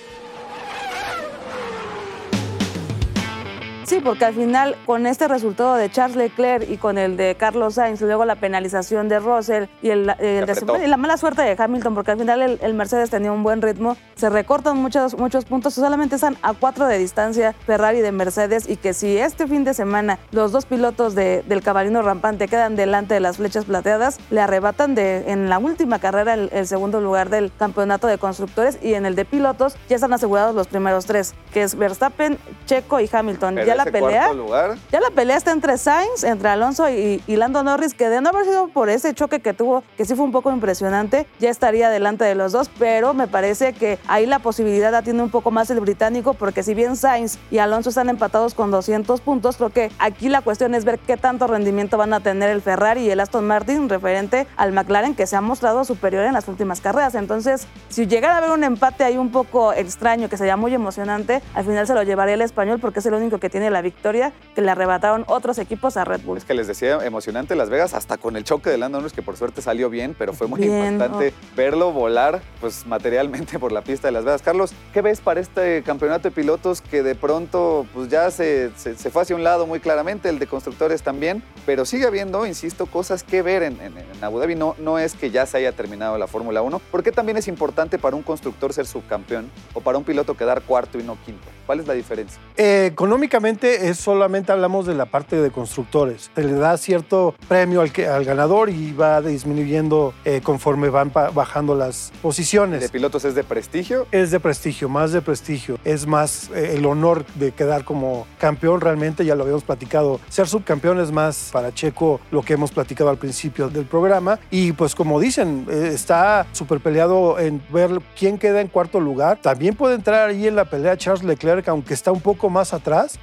Sí, 3.91 3.99
porque 3.99 4.25
al 4.25 4.35
final, 4.35 4.77
con 4.87 5.05
este 5.05 5.27
resultado 5.27 5.75
de 5.75 5.91
Charles 5.91 6.17
Leclerc 6.17 6.71
y 6.71 6.77
con 6.77 6.97
el 6.97 7.17
de 7.17 7.35
Carlos 7.35 7.75
Sainz, 7.75 8.01
y 8.01 8.05
luego 8.05 8.25
la 8.25 8.37
penalización 8.37 9.09
de 9.09 9.19
Russell 9.19 9.65
y, 9.83 9.91
el, 9.91 10.03
el 10.21 10.45
apretó. 10.45 10.47
desempeño- 10.75 10.85
y 10.85 10.87
la 10.87 10.97
mala 10.97 11.17
suerte 11.17 11.43
de 11.43 11.57
Hamilton, 11.59 11.97
porque 11.97 12.13
al 12.13 12.19
final 12.21 12.41
el, 12.41 12.61
el 12.63 12.75
Mercedes 12.75 13.11
tenía 13.11 13.33
un 13.33 13.43
buen 13.43 13.61
ritmo, 13.63 13.97
se 14.15 14.31
recortan 14.31 14.77
muchos, 14.77 15.19
muchos 15.19 15.45
puntos, 15.45 15.75
solamente 15.75 16.15
están 16.15 16.37
a 16.43 16.53
cuatro 16.53 16.87
de 16.87 16.99
distancia 16.99 17.53
Ferrari 17.67 18.01
de 18.01 18.13
Mercedes, 18.13 18.69
y 18.69 18.77
que 18.77 18.95
si 18.95 19.19
este 19.19 19.49
fin 19.49 19.65
de 19.65 19.75
semana 19.75 20.21
los 20.31 20.53
dos 20.53 20.67
pilotos 20.67 21.17
de- 21.17 21.43
del 21.49 21.61
caballino 21.61 22.01
rampante 22.01 22.47
quedan 22.47 22.77
delante 22.77 23.15
de 23.15 23.21
las 23.21 23.39
flechas 23.39 23.65
plateadas, 23.65 24.21
le 24.31 24.41
arrebatan 24.41 24.95
de, 24.95 25.33
en 25.33 25.49
la 25.49 25.59
última 25.59 25.99
carrera 25.99 26.35
el, 26.35 26.49
el 26.53 26.69
segundo 26.69 27.01
lugar 27.01 27.29
del 27.29 27.51
campeonato 27.59 28.07
de 28.07 28.19
constructores 28.19 28.79
y 28.83 28.95
en 28.95 29.05
el 29.05 29.17
de 29.17 29.25
pilotos 29.25 29.75
ya 29.89 29.97
están 29.97 30.13
asegurados 30.13 30.55
los 30.55 30.69
primeros 30.69 31.07
tres, 31.07 31.35
que 31.53 31.65
es 31.65 31.75
Verstappen, 31.75 32.39
Checo 32.67 33.01
y 33.01 33.11
Hamilton. 33.13 33.57
Pero 33.57 33.67
ya 33.67 33.73
el 33.73 33.80
la 33.85 33.91
pelea. 33.91 34.33
lugar. 34.33 34.77
Ya 34.93 35.01
la 35.01 35.11
pelea 35.11 35.37
está 35.37 35.53
entre 35.53 35.79
Sainz, 35.79 36.25
entre 36.25 36.49
Alonso 36.49 36.89
y, 36.89 37.23
y 37.27 37.37
Lando 37.37 37.63
Norris, 37.63 37.95
que 37.95 38.09
de 38.09 38.21
no 38.21 38.31
haber 38.31 38.45
sido 38.45 38.69
por 38.69 38.89
ese 38.89 39.15
choque 39.15 39.41
que 39.41 39.55
tuvo, 39.55 39.83
que 39.97 40.05
sí 40.05 40.15
fue 40.15 40.25
un 40.25 40.33
poco 40.33 40.51
impresionante, 40.51 41.27
ya 41.39 41.51
estaría 41.51 41.91
delante 41.91 42.25
de 42.25 42.35
los 42.35 42.53
dos, 42.53 42.71
pero 42.79 43.15
me 43.15 43.27
parece 43.27 43.73
que 43.73 43.99
ahí 44.09 44.27
la 44.27 44.39
posibilidad 44.39 44.93
la 44.93 45.03
tiene 45.03 45.23
un 45.23 45.31
poco 45.31 45.51
más 45.51 45.71
el 45.71 45.81
británico, 45.81 46.35
porque 46.35 46.63
si 46.63 46.75
bien 46.75 46.97
Sainz 46.97 47.39
y 47.51 47.59
Alonso 47.59 47.91
están 47.91 48.09
empatados 48.09 48.55
con 48.55 48.71
200 48.71 49.21
puntos, 49.21 49.57
creo 49.57 49.71
que 49.71 49.91
aquí 49.99 50.29
la 50.29 50.43
cuestión 50.43 50.75
es 50.75 50.85
ver 50.85 50.99
qué 50.99 51.17
tanto 51.17 51.47
rendimiento 51.47 51.97
van 51.97 52.13
a 52.13 52.21
tener 52.21 52.51
el 52.51 52.63
Ferrari 52.63 53.03
y 53.03 53.11
el 53.11 53.21
Aston 53.21 53.47
Martin 53.47 53.89
referente 53.89 54.47
al 54.57 54.73
McLaren, 54.73 55.15
que 55.15 55.27
se 55.27 55.37
ha 55.37 55.41
mostrado 55.41 55.85
superior 55.85 56.25
en 56.25 56.35
las 56.35 56.49
últimas 56.49 56.81
carreras. 56.81 57.15
Entonces, 57.15 57.67
si 57.89 58.07
llegara 58.07 58.35
a 58.35 58.39
haber 58.39 58.51
un 58.51 58.65
empate 58.65 59.05
ahí 59.05 59.17
un 59.17 59.31
poco 59.31 59.73
extraño, 59.73 60.29
que 60.29 60.37
sería 60.37 60.57
muy 60.57 60.75
emocionante, 60.75 61.43
al 61.55 61.65
final 61.65 61.87
se 61.87 61.95
lo 61.95 62.03
llevaría 62.03 62.35
el 62.35 62.43
español 62.43 62.79
porque 62.81 63.01
es 63.01 63.07
el 63.07 63.15
único 63.15 63.39
que 63.39 63.51
tiene 63.51 63.70
la 63.71 63.83
victoria, 63.83 64.33
que 64.55 64.61
le 64.63 64.71
arrebataron 64.71 65.25
otros 65.29 65.59
equipos 65.59 65.97
a 65.97 66.05
Red 66.05 66.21
Bull. 66.23 66.39
Es 66.39 66.45
que 66.45 66.55
les 66.55 66.67
decía, 66.67 66.99
emocionante 67.05 67.55
Las 67.57 67.71
Vegas, 67.71 67.95
hasta 67.95 68.17
con 68.19 68.37
el 68.37 68.45
choque 68.45 68.71
de 68.71 68.79
Lando 68.79 68.99
Norris, 68.99 69.13
que 69.13 69.23
por 69.23 69.37
suerte 69.37 69.63
salió 69.63 69.89
bien, 69.91 70.15
pero 70.19 70.33
fue 70.33 70.47
muy 70.47 70.61
Bien, 70.61 70.93
importante 70.95 71.33
verlo 71.57 71.93
volar 71.93 72.41
pues 72.61 72.87
materialmente 72.87 73.59
por 73.59 73.73
la 73.73 73.83
pista 73.83 74.09
de 74.09 74.13
Las 74.13 74.25
Vegas. 74.25 74.43
Carlos, 74.43 74.73
¿qué 74.93 75.01
ves 75.03 75.21
para 75.21 75.41
este 75.41 75.83
campeonato 75.83 76.29
de 76.29 76.31
pilotos 76.33 76.81
que 76.81 77.03
de 77.03 77.15
pronto 77.15 77.87
pues 77.95 78.09
ya 78.09 78.31
se, 78.31 78.71
se- 78.77 78.97
se 78.97 79.11
fue 79.11 79.23
hacia 79.23 79.37
un 79.37 79.45
lado 79.45 79.67
muy 79.67 79.81
claramente, 79.81 80.29
el 80.29 80.39
de 80.39 80.47
constructores 80.47 81.03
también, 81.03 81.43
pero 81.67 81.85
sigue 81.85 82.07
habiendo, 82.07 82.47
insisto, 82.47 82.87
cosas 82.87 83.23
que 83.23 83.43
ver 83.43 83.63
en, 83.63 83.81
en- 83.81 83.97
en 83.99 84.25
Abu 84.25 84.39
Dhabi. 84.39 84.55
No, 84.55 84.75
no 84.79 84.99
es 84.99 85.15
que 85.15 85.31
ya 85.31 85.47
se 85.47 85.57
haya 85.59 85.73
terminado 85.73 86.19
la 86.19 86.27
Fórmula 86.27 86.63
1, 86.63 86.81
porque 86.91 87.13
también 87.13 87.37
es 87.39 87.49
importante 87.49 87.99
para 87.99 88.17
un 88.17 88.23
constructor 88.23 88.73
ser 88.73 88.87
subcampeón 88.87 89.51
o 89.75 89.81
para 89.81 89.97
un 89.99 90.05
piloto 90.05 90.37
quedar 90.37 90.63
cuarto 90.63 90.99
y 90.99 91.03
no 91.03 91.17
quinto. 91.25 91.47
¿Cuál 91.67 91.81
es 91.81 91.87
la 91.87 91.95
diferencia? 91.95 92.41
Eh, 92.57 92.87
económicamente 92.87 93.50
es 93.59 93.99
solamente 93.99 94.53
hablamos 94.53 94.87
de 94.87 94.95
la 94.95 95.07
parte 95.07 95.37
de 95.41 95.51
constructores. 95.51 96.31
Se 96.35 96.43
le 96.45 96.53
da 96.55 96.77
cierto 96.77 97.35
premio 97.49 97.81
al, 97.81 97.93
que- 97.93 98.07
al 98.07 98.25
ganador 98.25 98.71
y 98.71 98.93
va 98.93 99.21
disminuyendo 99.21 100.15
eh, 100.25 100.41
conforme 100.43 100.89
van 100.89 101.13
bajando 101.13 101.75
las 101.75 102.13
posiciones. 102.23 102.81
¿De 102.81 102.89
pilotos 102.89 103.25
es 103.25 103.35
de 103.35 103.45
prestigio? 103.45 104.07
Es 104.13 104.31
de 104.31 104.41
prestigio, 104.41 104.89
más 104.89 105.13
de 105.13 105.21
prestigio. 105.23 105.79
Es 105.85 106.07
más 106.07 106.51
eh, 106.55 106.75
el 106.77 106.87
honor 106.87 107.25
de 107.35 107.53
quedar 107.53 107.85
como 107.85 108.27
campeón 108.39 108.81
realmente, 108.81 109.25
ya 109.25 109.35
lo 109.35 109.43
habíamos 109.43 109.65
platicado. 109.65 110.21
Ser 110.29 110.47
subcampeón 110.49 111.01
es 111.01 111.11
más 111.13 111.51
para 111.53 111.73
Checo 111.75 112.21
lo 112.31 112.43
que 112.43 112.55
hemos 112.55 112.71
platicado 112.73 113.11
al 113.11 113.19
principio 113.19 113.69
del 113.69 113.85
programa. 113.87 114.39
Y 114.51 114.73
pues 114.73 114.95
como 114.95 115.19
dicen, 115.21 115.67
eh, 115.71 115.91
está 115.93 116.47
súper 116.53 116.81
peleado 116.81 117.39
en 117.39 117.63
ver 117.73 118.01
quién 118.19 118.39
queda 118.39 118.61
en 118.61 118.69
cuarto 118.69 119.01
lugar. 119.01 119.39
También 119.43 119.75
puede 119.75 119.95
entrar 119.97 120.29
ahí 120.29 120.47
en 120.47 120.57
la 120.57 120.65
pelea 120.65 120.97
Charles 120.97 121.25
Leclerc, 121.25 121.67
aunque 121.69 121.95
está 121.95 122.13
un 122.13 122.21
poco 122.21 122.49
más 122.51 122.73
atrás. 122.75 123.19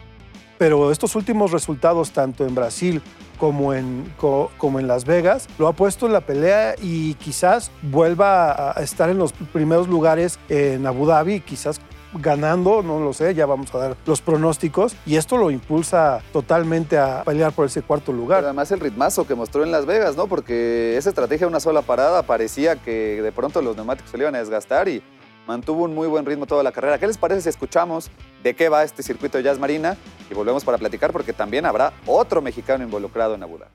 Pero 0.57 0.91
estos 0.91 1.15
últimos 1.15 1.51
resultados, 1.51 2.11
tanto 2.11 2.45
en 2.45 2.55
Brasil 2.55 3.01
como 3.37 3.73
en, 3.73 4.11
co- 4.17 4.49
como 4.57 4.79
en 4.79 4.87
Las 4.87 5.05
Vegas, 5.05 5.47
lo 5.59 5.67
ha 5.67 5.73
puesto 5.73 6.07
en 6.07 6.13
la 6.13 6.21
pelea 6.21 6.73
y 6.81 7.13
quizás 7.15 7.69
vuelva 7.83 8.71
a- 8.71 8.81
estar 8.81 9.09
en 9.09 9.17
los 9.19 9.31
primeros 9.33 9.87
lugares 9.87 10.39
en 10.49 10.87
Abu 10.87 11.05
Dhabi, 11.05 11.41
quizás 11.41 11.79
ganando, 12.13 12.81
no 12.81 12.99
lo 12.99 13.13
sé, 13.13 13.35
ya 13.35 13.45
vamos 13.45 13.75
a 13.75 13.77
dar 13.77 13.97
los 14.07 14.21
pronósticos 14.21 14.95
y 15.05 15.17
esto 15.17 15.37
lo 15.37 15.51
impulsa 15.51 16.21
totalmente 16.33 16.97
a 16.97 17.21
pelear 17.23 17.51
por 17.51 17.65
ese 17.67 17.81
cuarto 17.83 18.11
lugar. 18.11 18.43
además 18.43 18.71
el 18.71 18.79
ritmazo 18.79 19.27
que 19.27 19.35
mostró 19.35 19.63
en 19.63 19.71
Las 19.71 19.85
Vegas, 19.85 20.15
¿no? 20.15 20.25
Porque 20.25 20.97
esa 20.97 21.09
estrategia 21.09 21.45
de 21.45 21.49
una 21.51 21.59
sola 21.59 21.81
parada 21.83 22.23
parecía 22.23 22.77
que 22.77 23.21
de 23.21 23.31
pronto 23.31 23.61
los 23.61 23.75
neumáticos 23.75 24.09
se 24.09 24.17
le 24.17 24.23
iban 24.23 24.33
a 24.35 24.39
desgastar 24.39 24.87
y 24.87 25.03
mantuvo 25.47 25.85
un 25.85 25.95
muy 25.95 26.07
buen 26.07 26.25
ritmo 26.25 26.45
toda 26.45 26.61
la 26.61 26.71
carrera. 26.71 26.99
¿Qué 26.99 27.07
les 27.07 27.17
parece 27.17 27.41
si 27.41 27.49
escuchamos 27.49 28.11
de 28.43 28.53
qué 28.53 28.69
va 28.69 28.83
este 28.83 29.01
circuito 29.01 29.37
de 29.37 29.43
Jazz 29.45 29.57
Marina? 29.57 29.95
Y 30.29 30.33
volvemos 30.33 30.63
para 30.63 30.77
platicar 30.77 31.11
porque 31.11 31.33
también 31.33 31.65
habrá 31.65 31.93
otro 32.05 32.41
mexicano 32.41 32.83
involucrado 32.83 33.35
en 33.35 33.43
Abu 33.43 33.57
Dhabi. 33.57 33.71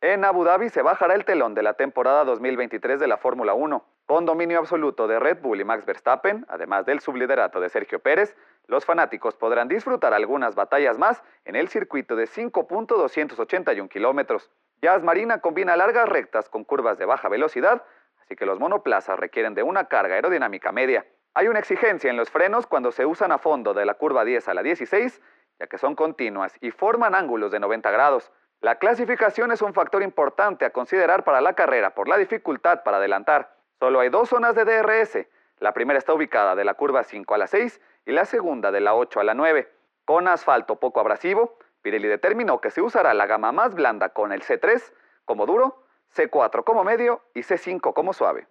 En 0.00 0.24
Abu 0.24 0.44
Dhabi 0.44 0.70
se 0.70 0.80
bajará 0.80 1.14
el 1.14 1.26
telón 1.26 1.54
de 1.54 1.62
la 1.62 1.74
temporada 1.74 2.24
2023 2.24 3.00
de 3.00 3.06
la 3.06 3.18
Fórmula 3.18 3.52
1. 3.52 3.84
Con 4.06 4.24
dominio 4.24 4.58
absoluto 4.58 5.06
de 5.06 5.18
Red 5.18 5.42
Bull 5.42 5.60
y 5.60 5.64
Max 5.64 5.84
Verstappen, 5.84 6.46
además 6.48 6.86
del 6.86 7.00
subliderato 7.00 7.60
de 7.60 7.68
Sergio 7.68 8.00
Pérez, 8.00 8.34
los 8.66 8.84
fanáticos 8.84 9.34
podrán 9.34 9.68
disfrutar 9.68 10.14
algunas 10.14 10.54
batallas 10.54 10.98
más 10.98 11.22
en 11.44 11.54
el 11.54 11.68
circuito 11.68 12.16
de 12.16 12.26
5.281 12.26 13.88
kilómetros. 13.88 14.50
Jazz 14.80 15.02
Marina 15.02 15.40
combina 15.40 15.76
largas 15.76 16.08
rectas 16.08 16.48
con 16.48 16.64
curvas 16.64 16.96
de 16.96 17.04
baja 17.04 17.28
velocidad, 17.28 17.82
así 18.30 18.36
que 18.36 18.46
los 18.46 18.60
monoplazas 18.60 19.18
requieren 19.18 19.54
de 19.54 19.64
una 19.64 19.86
carga 19.86 20.14
aerodinámica 20.14 20.70
media. 20.70 21.04
Hay 21.34 21.48
una 21.48 21.58
exigencia 21.58 22.10
en 22.10 22.16
los 22.16 22.30
frenos 22.30 22.64
cuando 22.64 22.92
se 22.92 23.04
usan 23.04 23.32
a 23.32 23.38
fondo 23.38 23.74
de 23.74 23.84
la 23.84 23.94
curva 23.94 24.24
10 24.24 24.46
a 24.46 24.54
la 24.54 24.62
16, 24.62 25.20
ya 25.58 25.66
que 25.66 25.78
son 25.78 25.96
continuas 25.96 26.54
y 26.60 26.70
forman 26.70 27.16
ángulos 27.16 27.50
de 27.50 27.58
90 27.58 27.90
grados. 27.90 28.30
La 28.60 28.76
clasificación 28.76 29.50
es 29.50 29.62
un 29.62 29.74
factor 29.74 30.00
importante 30.04 30.64
a 30.64 30.70
considerar 30.70 31.24
para 31.24 31.40
la 31.40 31.54
carrera 31.54 31.92
por 31.92 32.06
la 32.06 32.18
dificultad 32.18 32.84
para 32.84 32.98
adelantar. 32.98 33.56
Solo 33.80 33.98
hay 33.98 34.10
dos 34.10 34.28
zonas 34.28 34.54
de 34.54 34.64
DRS. 34.64 35.26
La 35.58 35.74
primera 35.74 35.98
está 35.98 36.14
ubicada 36.14 36.54
de 36.54 36.64
la 36.64 36.74
curva 36.74 37.02
5 37.02 37.34
a 37.34 37.38
la 37.38 37.48
6 37.48 37.80
y 38.06 38.12
la 38.12 38.26
segunda 38.26 38.70
de 38.70 38.80
la 38.80 38.94
8 38.94 39.18
a 39.18 39.24
la 39.24 39.34
9. 39.34 39.68
Con 40.04 40.28
asfalto 40.28 40.76
poco 40.76 41.00
abrasivo, 41.00 41.58
Pirelli 41.82 42.06
determinó 42.06 42.60
que 42.60 42.70
se 42.70 42.80
usará 42.80 43.12
la 43.12 43.26
gama 43.26 43.50
más 43.50 43.74
blanda 43.74 44.10
con 44.10 44.30
el 44.30 44.42
C3 44.42 44.92
como 45.24 45.46
duro, 45.46 45.82
C4 46.16 46.64
como 46.64 46.84
medio 46.84 47.22
y 47.34 47.40
C5 47.40 47.92
como 47.94 48.12
suave. 48.12 48.46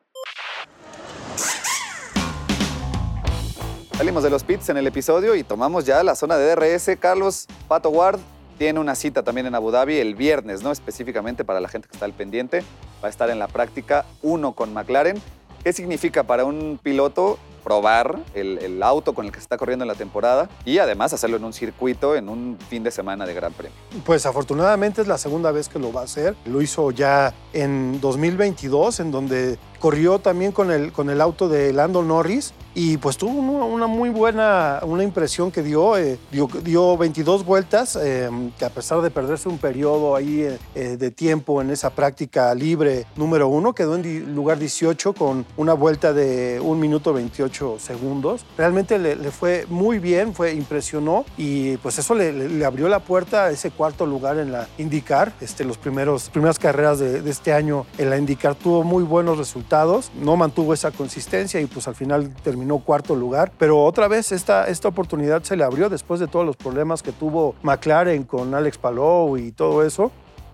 Salimos 3.97 4.23
de 4.23 4.29
los 4.29 4.45
pits 4.45 4.69
en 4.69 4.77
el 4.77 4.87
episodio 4.87 5.35
y 5.35 5.43
tomamos 5.43 5.85
ya 5.85 6.01
la 6.03 6.15
zona 6.15 6.37
de 6.37 6.55
DRS. 6.55 6.97
Carlos 6.99 7.47
Pato 7.67 7.89
Ward 7.89 8.19
tiene 8.57 8.79
una 8.79 8.95
cita 8.95 9.23
también 9.23 9.45
en 9.47 9.55
Abu 9.55 9.71
Dhabi 9.71 9.97
el 9.97 10.15
viernes, 10.15 10.63
¿no? 10.63 10.71
Específicamente 10.71 11.43
para 11.43 11.59
la 11.59 11.67
gente 11.67 11.89
que 11.89 11.97
está 11.97 12.05
al 12.05 12.13
pendiente. 12.13 12.63
Va 13.03 13.07
a 13.07 13.09
estar 13.09 13.29
en 13.29 13.39
la 13.39 13.49
práctica 13.49 14.05
uno 14.21 14.53
con 14.53 14.73
McLaren. 14.73 15.21
¿Qué 15.63 15.73
significa 15.73 16.23
para 16.23 16.45
un 16.45 16.79
piloto 16.81 17.37
probar 17.69 18.17
el, 18.33 18.57
el 18.57 18.81
auto 18.81 19.13
con 19.13 19.27
el 19.27 19.31
que 19.31 19.37
se 19.37 19.43
está 19.43 19.55
corriendo 19.55 19.83
en 19.83 19.89
la 19.89 19.93
temporada 19.93 20.49
y 20.65 20.79
además 20.79 21.13
hacerlo 21.13 21.37
en 21.37 21.43
un 21.43 21.53
circuito 21.53 22.15
en 22.15 22.27
un 22.27 22.57
fin 22.67 22.81
de 22.81 22.89
semana 22.89 23.27
de 23.27 23.35
Gran 23.35 23.53
Premio? 23.53 23.77
Pues 24.07 24.25
afortunadamente 24.25 25.03
es 25.03 25.07
la 25.07 25.19
segunda 25.19 25.51
vez 25.51 25.69
que 25.69 25.77
lo 25.77 25.93
va 25.93 26.01
a 26.01 26.05
hacer. 26.05 26.35
Lo 26.45 26.63
hizo 26.63 26.89
ya 26.89 27.31
en 27.53 28.01
2022, 28.01 29.01
en 29.01 29.11
donde 29.11 29.59
corrió 29.79 30.17
también 30.17 30.51
con 30.51 30.71
el, 30.71 30.91
con 30.91 31.11
el 31.11 31.21
auto 31.21 31.47
de 31.47 31.71
Lando 31.71 32.01
Norris 32.01 32.55
y 32.81 32.95
pues 32.95 33.17
tuvo 33.17 33.31
una, 33.65 33.87
muy 33.87 34.09
buena 34.09 34.79
una 34.83 35.03
impresión 35.03 35.51
que 35.51 35.61
dio, 35.61 35.97
eh, 35.97 36.17
dio, 36.31 36.47
dio 36.63 36.95
22 36.95 37.43
vueltas, 37.43 37.97
eh, 38.01 38.29
que 38.57 38.63
a 38.63 38.69
pesar 38.69 39.01
de 39.01 39.11
perderse 39.11 39.49
un 39.49 39.57
periodo 39.57 40.15
ahí 40.15 40.43
eh, 40.43 40.57
eh, 40.75 40.95
de 40.95 41.11
tiempo 41.11 41.61
en 41.61 41.71
esa 41.71 41.89
práctica 41.89 42.55
libre 42.55 43.05
número 43.17 43.49
uno, 43.49 43.73
quedó 43.73 43.95
en 43.95 44.33
lugar 44.33 44.59
18 44.59 45.11
con 45.13 45.45
una 45.57 45.73
vuelta 45.73 46.13
de 46.13 46.61
1 46.61 46.79
minuto 46.79 47.11
28 47.11 47.79
segundos. 47.79 48.45
Realmente 48.57 48.97
le, 48.97 49.17
le 49.17 49.29
fue 49.31 49.65
muy 49.69 49.99
bien, 49.99 50.33
fue 50.33 50.53
impresionó 50.53 51.25
y 51.37 51.75
pues 51.77 51.99
eso 51.99 52.15
le- 52.15 52.31
le 52.31 52.63
abrió 52.63 52.87
la 52.87 52.99
puerta 52.99 53.45
a 53.45 53.51
ese 53.51 53.71
cuarto 53.71 54.05
lugar 54.05 54.37
en 54.37 54.53
la 54.53 54.69
IndyCar. 54.77 55.33
Este, 55.41 55.65
los 55.65 55.77
primeros 55.77 56.29
primeras 56.29 56.57
carreras 56.57 56.99
de, 56.99 57.21
de 57.21 57.29
este 57.29 57.51
año 57.51 57.85
en 57.97 58.09
la 58.09 58.17
IndyCar 58.17 58.55
tuvo 58.55 58.85
muy 58.85 59.03
buenos 59.03 59.37
resultados, 59.37 60.11
no 60.21 60.37
mantuvo 60.37 60.73
esa 60.73 60.91
consistencia 60.91 61.59
y 61.59 61.65
pues 61.65 61.85
al 61.89 61.95
final 61.95 62.33
terminó 62.41 62.68
cuarto 62.77 63.15
lugar. 63.15 63.51
Pero 63.57 63.83
otra 63.83 64.07
vez 64.07 64.31
esta, 64.31 64.67
esta 64.67 64.87
oportunidad 64.87 65.41
se 65.41 65.57
le 65.57 65.63
abrió 65.63 65.89
después 65.89 66.19
de 66.19 66.27
todos 66.27 66.45
los 66.45 66.55
problemas 66.55 67.01
que 67.01 67.11
tuvo 67.11 67.55
McLaren 67.63 68.23
con 68.23 68.53
Alex 68.53 68.77
Palou 68.77 69.35
y 69.37 69.51
todo 69.51 69.83
eso 69.83 70.11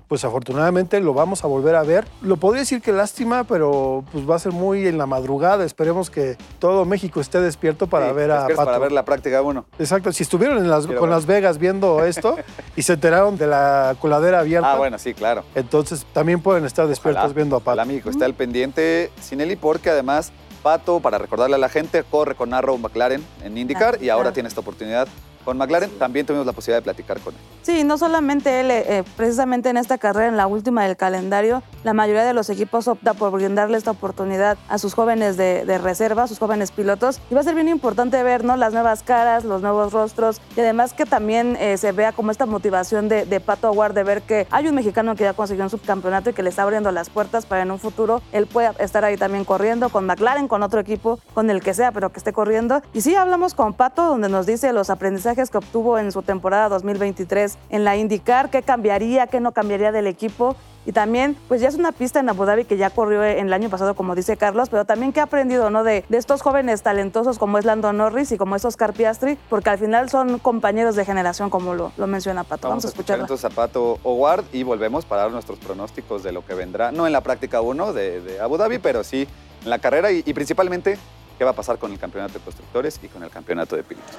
pues 0.08 0.24
afortunadamente 0.24 1.00
lo 1.00 1.16
vamos 1.16 1.44
a 1.44 1.48
volver 1.48 1.74
a 1.74 1.82
ver. 1.82 2.06
Lo 2.22 2.38
podría 2.38 2.60
decir 2.60 2.80
que 2.80 2.92
lástima, 2.92 3.44
pero 3.44 4.04
pues 4.12 4.30
va 4.30 4.36
a 4.36 4.40
ser 4.40 4.52
muy 4.52 4.86
en 4.88 5.00
la 5.00 5.08
madrugada. 5.08 5.66
Esperemos 5.66 6.12
que 6.12 6.38
todo 6.60 6.86
México 6.86 7.20
esté 7.20 7.42
despierto 7.42 7.88
para 7.88 8.10
Sí, 8.10 8.14
ver 8.14 8.30
a 8.32 8.44
Pato. 8.48 8.56
para 8.66 8.78
ver 8.78 8.92
la 8.92 9.04
práctica 9.04 9.42
uno. 9.42 9.66
Exacto, 9.80 10.12
si 10.12 10.22
estuvieron 10.22 10.60
en 10.60 10.70
las, 10.70 10.86
Quiero 10.86 11.00
con 11.00 11.10
ver. 11.10 11.18
Las 11.18 11.26
Vegas 11.26 11.58
viendo 11.58 12.06
esto 12.06 12.36
y 12.76 12.84
se 12.84 12.94
enteraron 12.94 13.36
de 13.36 13.48
la 13.48 13.96
coladera 14.00 14.42
abierta, 14.42 14.74
Ah, 14.74 14.78
bueno, 14.78 15.00
sí, 15.00 15.16
claro. 15.16 15.44
entonces 15.56 16.06
también 16.14 16.40
pueden 16.40 16.66
estar 16.66 16.88
despiertos 16.88 17.24
Ojalá, 17.24 17.34
viendo 17.34 17.56
a 17.56 17.60
Pato. 17.60 17.72
Ojalá 17.72 17.86
México 17.86 18.12
esté 18.12 18.26
al 18.26 18.36
pendiente 18.36 19.10
Sinelli 19.20 19.56
porque 19.56 19.90
además 19.90 20.32
Pato, 20.66 21.00
para 21.00 21.20
recordarle 21.20 21.58
a 21.58 21.60
la 21.60 21.70
gente, 21.70 22.04
corre 22.04 22.34
con 22.34 22.52
Arrow 22.52 22.76
McLaren 22.80 23.24
en 23.44 23.56
IndyCar 23.56 24.02
y 24.02 24.10
ahora 24.10 24.30
Ah. 24.30 24.34
tiene 24.34 24.50
esta 24.50 24.62
oportunidad 24.62 25.08
con 25.46 25.58
McLaren. 25.58 25.92
También 25.92 26.26
tuvimos 26.26 26.46
la 26.46 26.54
posibilidad 26.54 26.80
de 26.80 26.84
platicar 26.84 27.20
con 27.20 27.34
él. 27.34 27.40
Sí, 27.62 27.84
no 27.84 27.98
solamente 27.98 28.60
él, 28.60 28.72
eh, 28.72 29.04
precisamente 29.16 29.70
en 29.70 29.78
esta 29.78 29.98
carrera, 29.98 30.28
en 30.28 30.38
la 30.38 30.48
última 30.48 30.84
del 30.84 30.98
calendario, 30.98 31.64
la 31.84 31.94
mayoría 31.94 32.24
de 32.24 32.34
los 32.34 32.50
equipos 32.50 32.88
opta 32.88 33.14
por 33.14 33.32
brindarle 33.32 33.78
esta 33.78 33.92
oportunidad 33.92 34.58
a 34.68 34.78
sus 34.78 34.94
jóvenes 34.94 35.38
de, 35.38 35.78
reserva, 35.78 36.24
a 36.24 36.28
sus 36.28 36.40
jóvenes 36.40 36.72
pilotos. 36.72 37.22
Y 37.30 37.36
va 37.36 37.42
a 37.42 37.44
ser 37.44 37.56
bien 37.56 37.68
importante 37.68 38.22
ver 38.24 38.44
¿no? 38.44 38.58
las 38.58 38.74
nuevas 38.74 39.04
caras, 39.04 39.46
los 39.46 39.62
nuevos 39.62 39.94
rostros 39.94 40.42
y 40.56 40.60
además 40.60 40.94
que 40.94 41.06
también 41.06 41.56
eh, 41.60 41.78
se 41.78 41.92
vea 41.92 42.12
como 42.12 42.32
esta 42.32 42.46
motivación 42.46 43.08
de, 43.08 43.26
de 43.26 43.40
Pato 43.40 43.68
Aguard 43.68 43.94
de 43.94 44.04
ver 44.04 44.22
que 44.24 44.48
hay 44.52 44.68
un 44.68 44.76
mexicano 44.76 45.16
que 45.16 45.24
ya 45.24 45.34
consiguió 45.34 45.64
un 45.64 45.70
subcampeonato 45.70 46.32
y 46.32 46.34
que 46.34 46.44
le 46.44 46.50
está 46.50 46.64
abriendo 46.64 46.92
las 46.92 47.10
puertas 47.10 47.46
para 47.46 47.62
en 47.62 47.72
un 47.72 47.80
futuro 47.80 48.22
él 48.32 48.48
pueda 48.48 48.72
estar 48.80 49.04
ahí 49.06 49.18
también 49.18 49.46
corriendo 49.46 49.90
con 49.90 50.06
McLaren, 50.06 50.48
con 50.48 50.64
otro 50.64 50.80
equipo, 50.80 51.20
con 51.34 51.50
el 51.50 51.62
que 51.62 51.74
sea, 51.74 51.92
pero 51.92 52.12
que 52.12 52.20
esté 52.20 52.34
corriendo. 52.34 52.82
Y 52.94 53.02
sí, 53.02 53.16
hablamos 53.16 53.54
con 53.54 53.74
Pato, 53.74 54.06
donde 54.06 54.30
nos 54.30 54.46
dice 54.46 54.74
los 54.74 54.90
aprendizajes 54.90 55.35
que 55.36 55.58
obtuvo 55.58 56.00
en 56.00 56.12
su 56.12 56.22
temporada 56.22 56.70
2023 56.70 57.58
en 57.70 57.84
la 57.84 57.98
indicar 57.98 58.50
qué 58.50 58.64
cambiaría, 58.64 59.28
qué 59.28 59.40
no 59.40 59.52
cambiaría 59.52 59.92
del 59.92 60.08
equipo. 60.08 60.56
Y 60.88 60.92
también, 60.92 61.36
pues 61.48 61.62
ya 61.62 61.68
es 61.68 61.76
una 61.76 61.92
pista 61.92 62.20
en 62.20 62.30
Abu 62.30 62.46
Dhabi 62.46 62.64
que 62.64 62.78
ya 62.78 62.92
corrió 62.92 63.24
en 63.24 63.48
el 63.48 63.54
año 63.54 63.70
pasado, 63.70 63.96
como 63.96 64.14
dice 64.14 64.38
Carlos, 64.38 64.70
pero 64.70 64.86
también 64.86 65.14
que 65.14 65.20
ha 65.20 65.24
aprendido, 65.24 65.72
¿no? 65.72 65.84
De, 65.84 66.06
de 66.10 66.18
estos 66.18 66.44
jóvenes 66.44 66.84
talentosos 66.84 67.40
como 67.40 67.58
es 67.58 67.66
Lando 67.66 67.92
Norris 67.92 68.32
y 68.32 68.38
como 68.38 68.56
es 68.56 68.64
Oscar 68.66 68.94
Piastri, 68.94 69.38
porque 69.50 69.72
al 69.72 69.80
final 69.80 70.10
son 70.10 70.38
compañeros 70.38 70.96
de 70.96 71.04
generación, 71.04 71.50
como 71.50 71.74
lo, 71.74 71.92
lo 71.98 72.08
menciona 72.08 72.44
Pato. 72.44 72.70
Vamos, 72.70 72.86
a 72.86 72.90
escuchar 72.90 73.20
entonces 73.20 73.46
a 73.46 73.50
Pato 73.50 73.98
Howard 74.04 74.46
y 74.54 74.62
volvemos 74.62 75.06
para 75.06 75.24
dar 75.24 75.32
nuestros 75.32 75.58
pronósticos 75.58 76.22
de 76.22 76.32
lo 76.32 76.46
que 76.46 76.54
vendrá, 76.54 76.92
no 76.92 77.08
en 77.08 77.14
la 77.14 77.22
práctica 77.22 77.62
1 77.62 77.94
de, 77.94 78.22
de, 78.22 78.40
Abu 78.40 78.58
Dhabi, 78.58 78.78
pero 78.78 79.04
sí 79.04 79.28
en 79.64 79.70
la 79.72 79.80
carrera 79.80 80.12
y, 80.12 80.22
y 80.24 80.34
principalmente 80.36 81.00
qué 81.38 81.44
va 81.44 81.52
a 81.52 81.56
pasar 81.56 81.78
con 81.78 81.92
el 81.92 82.00
campeonato 82.00 82.36
de 82.36 82.40
constructores 82.40 83.00
y 83.02 83.08
con 83.08 83.24
el 83.24 83.30
campeonato 83.30 83.76
de 83.76 83.84
pilotos. 83.84 84.16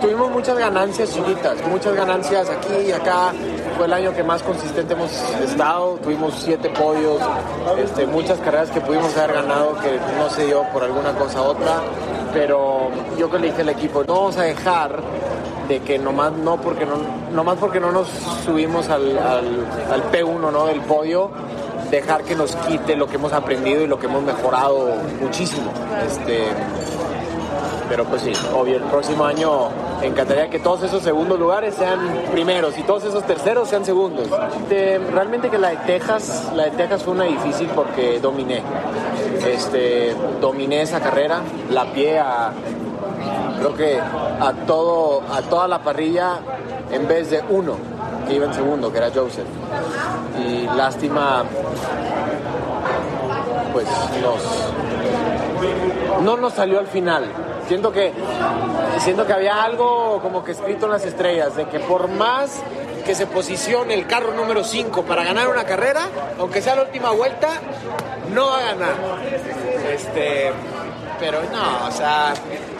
Tuvimos 0.00 0.30
muchas 0.30 0.58
ganancias 0.58 1.10
chiquitas, 1.14 1.56
muchas 1.68 1.94
ganancias 1.94 2.50
aquí 2.50 2.88
y 2.88 2.92
acá. 2.92 3.32
Fue 3.76 3.86
el 3.86 3.92
año 3.94 4.12
que 4.14 4.22
más 4.22 4.42
consistente 4.42 4.92
hemos 4.92 5.10
estado. 5.42 5.94
Tuvimos 6.02 6.34
siete 6.34 6.68
podios, 6.68 7.20
este, 7.78 8.06
muchas 8.06 8.38
carreras 8.40 8.70
que 8.70 8.80
pudimos 8.80 9.16
haber 9.16 9.36
ganado 9.36 9.74
que 9.80 9.98
no 10.18 10.28
se 10.28 10.46
dio 10.46 10.64
por 10.72 10.84
alguna 10.84 11.12
cosa 11.12 11.40
u 11.40 11.44
otra. 11.46 11.80
Pero 12.34 12.90
yo 13.18 13.30
que 13.30 13.38
le 13.38 13.46
dije 13.48 13.62
al 13.62 13.70
equipo, 13.70 14.04
no 14.04 14.14
vamos 14.14 14.36
a 14.36 14.42
dejar 14.42 15.00
de 15.68 15.80
que 15.80 15.98
nomás 15.98 16.32
no 16.32 16.60
porque 16.60 16.84
no, 16.84 16.96
nomás 17.32 17.56
porque 17.58 17.80
no 17.80 17.90
nos 17.90 18.08
subimos 18.44 18.88
al, 18.88 19.18
al, 19.18 20.12
P1 20.12 20.52
¿no? 20.52 20.66
del 20.66 20.80
podio, 20.82 21.30
dejar 21.90 22.22
que 22.22 22.34
nos 22.34 22.54
quite 22.56 22.96
lo 22.96 23.06
que 23.06 23.16
hemos 23.16 23.32
aprendido 23.32 23.82
y 23.82 23.86
lo 23.86 23.98
que 23.98 24.06
hemos 24.06 24.22
mejorado 24.22 24.94
muchísimo. 25.20 25.72
Este, 26.06 26.48
pero 27.88 28.04
pues 28.04 28.22
sí, 28.22 28.32
obvio, 28.54 28.76
el 28.76 28.84
próximo 28.84 29.24
año 29.24 29.68
encantaría 30.02 30.48
que 30.50 30.58
todos 30.58 30.82
esos 30.82 31.02
segundos 31.02 31.38
lugares 31.38 31.74
sean 31.74 31.98
primeros 32.32 32.76
y 32.78 32.82
todos 32.82 33.04
esos 33.04 33.24
terceros 33.24 33.68
sean 33.68 33.84
segundos. 33.84 34.28
realmente 35.12 35.50
que 35.50 35.58
la 35.58 35.70
de 35.70 35.76
Texas, 35.78 36.50
la 36.54 36.64
de 36.64 36.70
Texas 36.72 37.02
fue 37.02 37.14
una 37.14 37.24
difícil 37.24 37.68
porque 37.74 38.20
dominé. 38.20 38.62
Este, 39.46 40.14
dominé 40.40 40.82
esa 40.82 41.00
carrera, 41.00 41.40
la 41.70 41.84
pie 41.92 42.18
a 42.18 42.52
creo 43.58 43.74
que 43.74 43.98
a 43.98 44.52
todo 44.66 45.22
a 45.32 45.40
toda 45.42 45.66
la 45.66 45.78
parrilla 45.78 46.38
en 46.90 47.08
vez 47.08 47.30
de 47.30 47.42
uno 47.48 47.76
que 48.26 48.34
iba 48.34 48.46
en 48.46 48.54
segundo, 48.54 48.90
que 48.90 48.98
era 48.98 49.10
Joseph. 49.14 49.46
Y 50.38 50.66
lástima 50.76 51.44
pues 53.72 53.86
nos 54.22 54.42
no 56.22 56.36
nos 56.36 56.52
salió 56.54 56.78
al 56.78 56.86
final 56.86 57.24
Siento 57.68 57.92
que, 57.92 58.12
siento 59.00 59.26
que 59.26 59.32
había 59.32 59.62
algo 59.62 60.20
como 60.22 60.44
que 60.44 60.52
escrito 60.52 60.86
en 60.86 60.92
las 60.92 61.04
estrellas, 61.04 61.56
de 61.56 61.66
que 61.68 61.80
por 61.80 62.08
más 62.08 62.62
que 63.04 63.14
se 63.14 63.26
posicione 63.26 63.94
el 63.94 64.06
carro 64.06 64.34
número 64.34 64.64
5 64.64 65.02
para 65.02 65.24
ganar 65.24 65.48
una 65.48 65.64
carrera, 65.64 66.02
aunque 66.38 66.62
sea 66.62 66.76
la 66.76 66.82
última 66.82 67.10
vuelta, 67.10 67.48
no 68.32 68.46
va 68.46 68.58
a 68.58 68.62
ganar. 68.62 68.94
Este, 69.92 70.52
pero 71.18 71.38
no, 71.52 71.88
o 71.88 71.92
sea, 71.92 72.34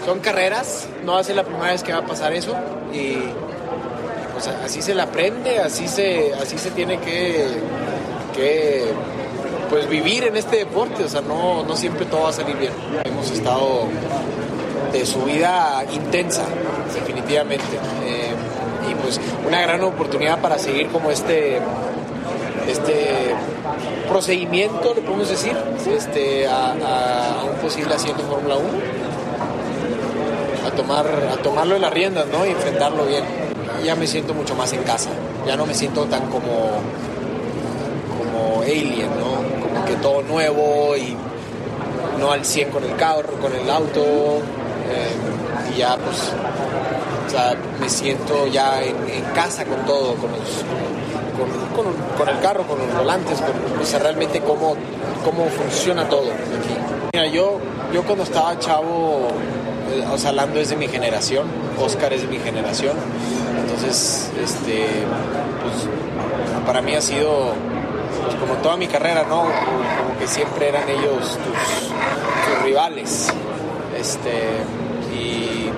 son 0.05 0.21
carreras, 0.21 0.89
no 1.05 1.15
va 1.15 1.21
a 1.21 1.25
ser 1.25 1.37
la 1.37 1.45
primera 1.45 1.73
vez 1.73 1.83
que 1.83 1.93
va 1.93 2.01
a 2.01 2.07
pasar 2.07 2.33
eso 2.33 2.55
y 2.93 3.19
pues 4.33 4.49
así 4.49 4.83
se 4.83 4.95
le 4.95 5.03
aprende, 5.03 5.59
así 5.59 5.89
se, 5.89 6.35
así 6.35 6.59
se 6.59 6.71
tiene 6.71 6.99
que, 6.99 7.47
que 8.35 8.85
pues 9.71 9.89
vivir 9.89 10.25
en 10.25 10.37
este 10.37 10.59
deporte, 10.59 11.05
o 11.05 11.09
sea, 11.09 11.23
no, 11.23 11.65
no 11.65 11.77
siempre 11.77 12.05
todo 12.07 12.23
va 12.25 12.29
a 12.29 12.33
salir 12.33 12.57
bien. 12.57 12.73
Hemos 13.05 13.31
estado 13.31 13.89
de 14.99 15.07
su 15.07 15.23
vida 15.23 15.85
intensa, 15.93 16.45
definitivamente. 16.95 17.65
Eh, 18.05 18.33
y 18.91 18.95
pues 18.95 19.21
una 19.47 19.61
gran 19.61 19.83
oportunidad 19.83 20.41
para 20.41 20.59
seguir 20.59 20.89
como 20.89 21.11
este, 21.11 21.61
este 22.69 23.35
procedimiento, 24.09 24.95
le 24.95 25.03
podemos 25.03 25.29
decir, 25.29 25.57
este, 25.91 26.47
a, 26.47 27.45
un 27.51 27.57
posible 27.61 27.95
asiento 27.95 28.23
en 28.23 28.29
Fórmula 28.29 28.57
1. 28.57 28.67
A, 30.67 30.71
tomar, 30.71 31.07
a 31.07 31.37
tomarlo 31.43 31.77
en 31.77 31.83
las 31.83 31.93
riendas 31.93 32.27
¿no? 32.27 32.45
y 32.45 32.51
enfrentarlo 32.51 33.07
bien. 33.07 33.25
Ya 33.85 33.95
me 33.95 34.07
siento 34.07 34.35
mucho 34.35 34.55
más 34.55 34.73
en 34.73 34.83
casa, 34.83 35.11
ya 35.47 35.57
no 35.57 35.67
me 35.67 35.75
siento 35.75 36.05
tan 36.07 36.29
como, 36.29 36.81
como 38.19 38.63
alien, 38.63 39.09
¿no? 39.19 39.67
como 39.67 39.85
que 39.85 39.95
todo 39.97 40.23
nuevo 40.23 40.97
y 40.97 41.17
no 42.19 42.33
al 42.33 42.45
100 42.45 42.71
con 42.71 42.85
el 42.85 42.97
carro, 42.97 43.35
con 43.41 43.53
el 43.55 43.71
auto, 43.71 44.41
eh, 44.91 45.75
y 45.75 45.79
ya 45.79 45.97
pues 45.97 46.33
o 47.27 47.31
sea, 47.31 47.57
me 47.81 47.89
siento 47.89 48.47
ya 48.47 48.83
en, 48.83 49.25
casa 49.35 49.65
con 49.65 49.85
todo, 49.85 50.15
con, 50.15 50.31
con, 51.75 51.93
con, 52.17 52.29
el 52.29 52.41
carro, 52.41 52.63
con 52.67 52.79
los 52.79 52.97
volantes, 52.97 53.41
con, 53.41 53.81
o 53.81 53.85
sea, 53.85 53.99
realmente 53.99 54.41
cómo, 54.41 54.77
cómo 55.25 55.47
funciona 55.47 56.09
todo 56.09 56.31
aquí. 56.31 56.77
Mira, 57.13 57.27
yo, 57.27 57.59
yo 57.93 58.05
cuando 58.05 58.23
estaba 58.23 58.59
chavo, 58.59 59.29
eh, 59.91 60.05
o 60.13 60.17
sea, 60.17 60.31
hablando 60.31 60.61
es 60.61 60.71
de 60.71 60.77
mi 60.77 60.87
generación, 60.87 61.47
Oscar 61.81 62.13
es 62.13 62.23
de 62.23 62.29
mi 62.29 62.39
generación, 62.39 62.97
entonces, 63.61 64.31
este, 64.41 64.87
pues, 65.63 66.65
para 66.65 66.81
mí 66.81 66.95
ha 66.95 67.01
sido 67.01 67.55
pues, 68.23 68.37
como 68.37 68.55
toda 68.63 68.77
mi 68.77 68.87
carrera, 68.87 69.25
¿no? 69.29 69.41
Como 69.41 70.19
que 70.19 70.29
siempre 70.29 70.69
eran 70.69 70.89
ellos 70.89 71.39
tus 71.39 72.63
rivales. 72.65 73.33
Este, 73.99 74.31
y 75.15 75.71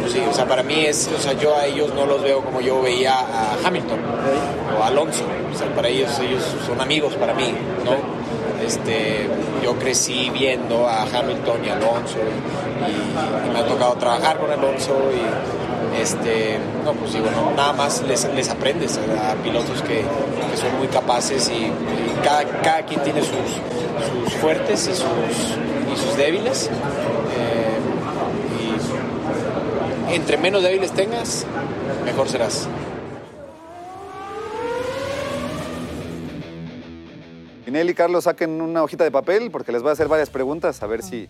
pues 0.00 0.12
sí, 0.12 0.20
o 0.28 0.32
sea, 0.32 0.46
para 0.46 0.62
mí 0.62 0.86
es, 0.86 1.10
o 1.14 1.20
sea, 1.20 1.32
yo 1.32 1.56
a 1.56 1.66
ellos 1.66 1.92
no 1.94 2.06
los 2.06 2.22
veo 2.22 2.42
como 2.42 2.60
yo 2.60 2.80
veía 2.80 3.18
a 3.18 3.56
Hamilton 3.64 3.98
o 4.78 4.82
a 4.82 4.86
Alonso, 4.86 5.24
o 5.52 5.58
sea, 5.58 5.74
para 5.74 5.88
ellos, 5.88 6.10
ellos 6.20 6.42
son 6.66 6.80
amigos 6.80 7.14
para 7.14 7.34
mí, 7.34 7.52
¿no? 7.84 7.96
Este, 8.64 9.28
yo 9.62 9.78
crecí 9.78 10.30
viendo 10.30 10.88
a 10.88 11.02
Hamilton 11.02 11.64
y 11.64 11.68
Alonso 11.68 12.18
y, 12.18 13.52
me 13.52 13.58
ha 13.58 13.66
tocado 13.66 13.94
trabajar 13.94 14.38
con 14.38 14.50
Alonso 14.50 14.96
y 15.12 16.00
este, 16.00 16.58
no, 16.84 16.92
pues 16.92 17.12
digo, 17.12 17.26
no, 17.30 17.50
nada 17.56 17.72
más 17.72 18.02
les, 18.02 18.24
les 18.34 18.48
aprendes 18.48 18.98
a, 18.98 19.34
pilotos 19.42 19.82
que, 19.82 20.04
que, 20.04 20.56
son 20.56 20.78
muy 20.78 20.88
capaces 20.88 21.50
y, 21.50 21.72
cada, 22.22 22.44
cada, 22.62 22.82
quien 22.82 23.02
tiene 23.02 23.20
sus 23.20 24.34
fuertes 24.40 24.88
y 24.88 24.94
sus, 24.94 25.58
sus 25.98 26.16
débiles. 26.16 26.70
Eh, 27.36 27.78
y 30.10 30.14
entre 30.14 30.38
menos 30.38 30.62
débiles 30.62 30.92
tengas, 30.92 31.44
mejor 32.04 32.28
serás. 32.28 32.68
Inel 37.66 37.90
y 37.90 37.94
Carlos 37.94 38.24
saquen 38.24 38.62
una 38.62 38.82
hojita 38.82 39.04
de 39.04 39.10
papel 39.10 39.50
porque 39.50 39.72
les 39.72 39.82
voy 39.82 39.90
a 39.90 39.92
hacer 39.92 40.08
varias 40.08 40.30
preguntas, 40.30 40.82
a 40.82 40.86
ver 40.86 41.02
si 41.02 41.28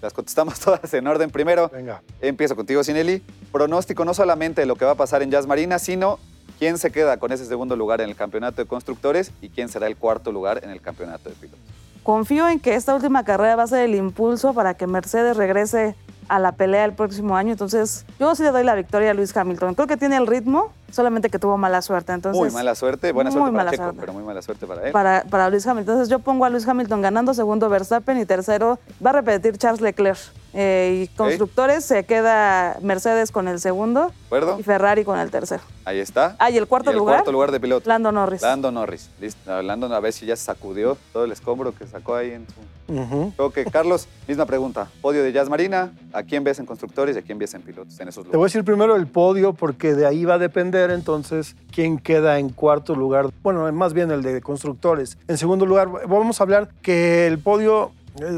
las 0.00 0.14
contestamos 0.14 0.58
todas 0.64 0.92
en 0.94 1.06
orden. 1.06 1.30
Primero, 1.30 1.68
Venga. 1.68 2.02
empiezo 2.22 2.56
contigo, 2.56 2.82
Sinelli. 2.82 3.22
Pronóstico 3.52 4.06
no 4.06 4.14
solamente 4.14 4.62
de 4.62 4.66
lo 4.66 4.76
que 4.76 4.86
va 4.86 4.92
a 4.92 4.96
pasar 4.96 5.22
en 5.22 5.30
Jazz 5.30 5.46
Marina, 5.46 5.78
sino 5.78 6.18
quién 6.58 6.78
se 6.78 6.90
queda 6.90 7.18
con 7.18 7.30
ese 7.30 7.44
segundo 7.44 7.76
lugar 7.76 8.00
en 8.00 8.08
el 8.08 8.16
campeonato 8.16 8.62
de 8.62 8.68
constructores 8.68 9.32
y 9.42 9.50
quién 9.50 9.68
será 9.68 9.86
el 9.86 9.96
cuarto 9.96 10.32
lugar 10.32 10.62
en 10.64 10.70
el 10.70 10.80
campeonato 10.80 11.28
de 11.28 11.34
pilotos 11.34 11.85
confío 12.06 12.48
en 12.48 12.60
que 12.60 12.76
esta 12.76 12.94
última 12.94 13.24
carrera 13.24 13.56
va 13.56 13.64
a 13.64 13.66
ser 13.66 13.80
el 13.80 13.96
impulso 13.96 14.54
para 14.54 14.74
que 14.74 14.86
Mercedes 14.86 15.36
regrese 15.36 15.96
a 16.28 16.38
la 16.38 16.52
pelea 16.52 16.84
el 16.84 16.92
próximo 16.92 17.36
año. 17.36 17.50
Entonces, 17.50 18.06
yo 18.20 18.32
sí 18.36 18.44
le 18.44 18.52
doy 18.52 18.62
la 18.62 18.76
victoria 18.76 19.10
a 19.10 19.14
Luis 19.14 19.36
Hamilton. 19.36 19.74
Creo 19.74 19.88
que 19.88 19.96
tiene 19.96 20.16
el 20.16 20.28
ritmo, 20.28 20.70
solamente 20.92 21.30
que 21.30 21.40
tuvo 21.40 21.58
mala 21.58 21.82
suerte. 21.82 22.12
Entonces, 22.12 22.40
muy 22.40 22.52
mala 22.52 22.76
suerte, 22.76 23.10
buena 23.10 23.32
suerte 23.32 23.56
para 23.56 23.70
Checo, 23.72 23.92
pero 23.98 24.12
muy 24.12 24.22
mala 24.22 24.40
suerte 24.40 24.68
para 24.68 24.86
él. 24.86 24.92
Para, 24.92 25.24
para 25.28 25.50
Luis 25.50 25.66
Hamilton. 25.66 25.94
Entonces, 25.94 26.08
yo 26.08 26.20
pongo 26.20 26.44
a 26.44 26.50
Luis 26.50 26.68
Hamilton 26.68 27.02
ganando 27.02 27.34
segundo 27.34 27.68
Verstappen 27.68 28.16
y 28.20 28.24
tercero 28.24 28.78
va 29.04 29.10
a 29.10 29.14
repetir 29.14 29.58
Charles 29.58 29.80
Leclerc 29.80 30.20
Eh, 30.58 31.02
y 31.04 31.16
constructores 31.16 31.84
se 31.84 32.04
queda 32.04 32.78
Mercedes 32.80 33.30
con 33.30 33.46
el 33.46 33.60
segundo 33.60 34.06
¿De 34.08 34.14
acuerdo? 34.26 34.56
y 34.58 34.62
Ferrari 34.62 35.04
con 35.04 35.18
el 35.18 35.30
tercero. 35.30 35.62
Ahí 35.84 35.98
está. 36.00 36.34
Ah, 36.38 36.50
y 36.50 36.56
el 36.56 36.66
cuarto 36.66 36.90
Y 36.90 36.94
el 36.94 36.98
lugar, 36.98 37.16
cuarto 37.18 37.30
lugar 37.32 37.52
de 37.52 37.60
piloto. 37.60 37.86
Lando 37.88 38.10
Norris. 38.10 38.40
Lando 38.42 38.72
Norris. 38.72 39.10
Listo. 39.20 39.62
Lando 39.62 39.94
a 39.94 40.00
ver 40.00 40.12
si 40.14 40.24
ya 40.24 40.34
se 40.34 40.44
sacudió 40.44 40.96
todo 41.12 41.24
el 41.24 41.32
escombro 41.32 41.72
que 41.74 41.86
sacó 41.86 42.14
ahí 42.14 42.30
en 42.30 42.46
su 42.48 42.94
Ujú. 42.94 43.32
choque. 43.36 43.64
Carlos, 43.66 44.08
misma 44.26 44.46
pregunta. 44.46 44.88
Podio 45.02 45.22
de 45.22 45.30
Jazz 45.32 45.48
Marina. 45.50 45.92
¿A 46.12 46.22
quién 46.22 46.42
ves 46.42 46.58
en 46.58 46.64
constructores 46.66 47.14
y 47.16 47.18
a 47.18 47.22
quién 47.22 47.38
ves 47.38 47.52
en 47.54 47.60
pilotos 47.62 48.00
en 48.00 48.08
esos 48.08 48.24
Te 48.24 48.28
voy 48.28 48.32
a 48.32 48.36
lugares? 48.36 48.52
decir 48.54 48.64
primero 48.64 48.96
el 48.96 49.06
podio 49.06 49.52
porque 49.52 49.94
de 49.94 50.06
ahí 50.06 50.24
va 50.24 50.34
a 50.34 50.38
depender 50.38 50.90
entonces 50.90 51.54
quién 51.70 51.98
queda 51.98 52.38
en 52.38 52.48
cuarto 52.48 52.94
lugar. 52.94 53.28
Bueno, 53.42 53.70
más 53.72 53.92
bien 53.92 54.10
el 54.10 54.22
de 54.22 54.40
constructores. 54.40 55.18
En 55.28 55.36
segundo 55.36 55.66
lugar, 55.66 55.88
vamos 56.08 56.40
a 56.40 56.44
hablar 56.44 56.68
que 56.82 57.26
el 57.26 57.38
podio 57.38 57.92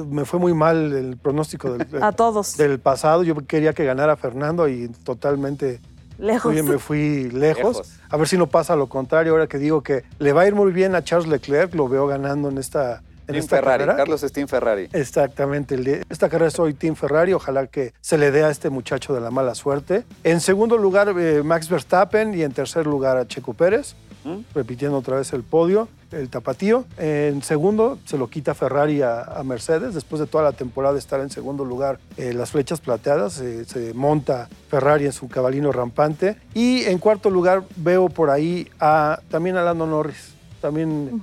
me 0.09 0.25
fue 0.25 0.39
muy 0.39 0.55
mal 0.55 0.93
el 0.93 1.17
pronóstico 1.17 1.73
del, 1.77 1.87
A 2.03 2.13
todos. 2.13 2.57
del 2.57 2.79
pasado. 2.79 3.23
Yo 3.23 3.35
quería 3.47 3.73
que 3.73 3.85
ganara 3.85 4.17
Fernando 4.17 4.69
y 4.69 4.89
totalmente 5.05 5.81
lejos. 6.19 6.53
fui- 6.53 6.63
me 6.63 6.79
fui 6.79 7.31
lejos. 7.31 7.77
Lejos. 7.77 7.93
A 8.11 8.17
ver 8.17 8.29
si 8.29 8.37
no 8.39 8.47
pasa 8.47 8.75
lo 8.77 8.89
contrario. 8.89 9.33
Ahora 9.33 9.47
que 9.47 9.59
digo 9.59 9.83
que 9.83 10.05
le 10.19 10.33
va 10.33 10.43
a 10.43 10.47
ir 10.49 10.55
muy 10.55 10.73
bien 10.73 10.95
a 10.95 11.03
Charles 11.05 11.29
Leclerc, 11.29 11.75
lo 11.75 11.89
veo 11.89 12.07
ganando 12.07 12.49
en 12.49 12.59
esta, 12.59 13.03
en 13.21 13.27
Team 13.27 13.37
esta 13.39 13.57
Ferrari. 13.57 13.79
carrera. 13.81 13.97
Carlos 13.97 14.23
es 14.23 14.33
Team 14.33 14.49
Ferrari. 14.49 14.89
Exactamente. 14.93 16.03
Esta 16.09 16.29
carrera 16.29 16.51
soy 16.51 16.75
Team 16.75 16.95
Ferrari. 16.97 17.33
Ojalá 17.35 17.67
que 17.67 17.93
se 18.01 18.17
le 18.19 18.31
dé 18.31 18.45
a 18.45 18.51
este 18.51 18.71
muchacho 18.71 19.15
de 19.15 19.21
la 19.21 19.31
mala 19.31 19.55
suerte. 19.55 20.05
En 20.25 20.41
segundo 20.41 20.77
lugar, 20.79 21.13
eh, 21.19 21.43
Max 21.45 21.69
Verstappen. 21.69 22.35
Y 22.35 22.43
en 22.43 22.53
tercer 22.53 22.87
lugar, 22.87 23.17
a 23.19 23.27
Checo 23.29 23.53
Pérez. 23.55 23.95
¿Mm? 24.29 24.45
Repitiendo 24.55 24.97
otra 24.99 25.17
vez 25.17 25.33
el 25.33 25.43
podio, 25.43 25.89
el 26.13 26.29
tapatío. 26.29 26.85
En 26.99 27.43
segundo, 27.43 27.99
se 28.05 28.19
lo 28.19 28.29
quita 28.29 28.55
Ferrari 28.55 29.03
a, 29.03 29.23
a 29.23 29.43
Mercedes. 29.45 29.95
Después 29.95 30.21
de 30.21 30.27
toda 30.27 30.45
la 30.45 30.53
temporada 30.53 30.95
de 30.95 31.01
estar 31.01 31.21
en 31.21 31.31
segundo 31.31 31.65
lugar, 31.65 31.99
eh, 32.17 32.33
las 32.35 32.51
flechas 32.51 32.81
plateadas, 32.81 33.41
eh, 33.41 33.65
se 33.65 33.95
monta 33.95 34.49
Ferrari 34.71 35.07
en 35.07 35.13
su 35.13 35.29
cabalino 35.29 35.73
rampante. 35.73 36.37
Y 36.55 36.83
en 36.85 36.99
cuarto 36.99 37.31
lugar, 37.31 37.63
veo 37.77 38.09
por 38.09 38.31
ahí 38.31 38.69
a, 38.81 39.21
también 39.31 39.57
a 39.57 39.63
Lando 39.63 39.87
Norris. 39.87 40.35
También 40.61 41.23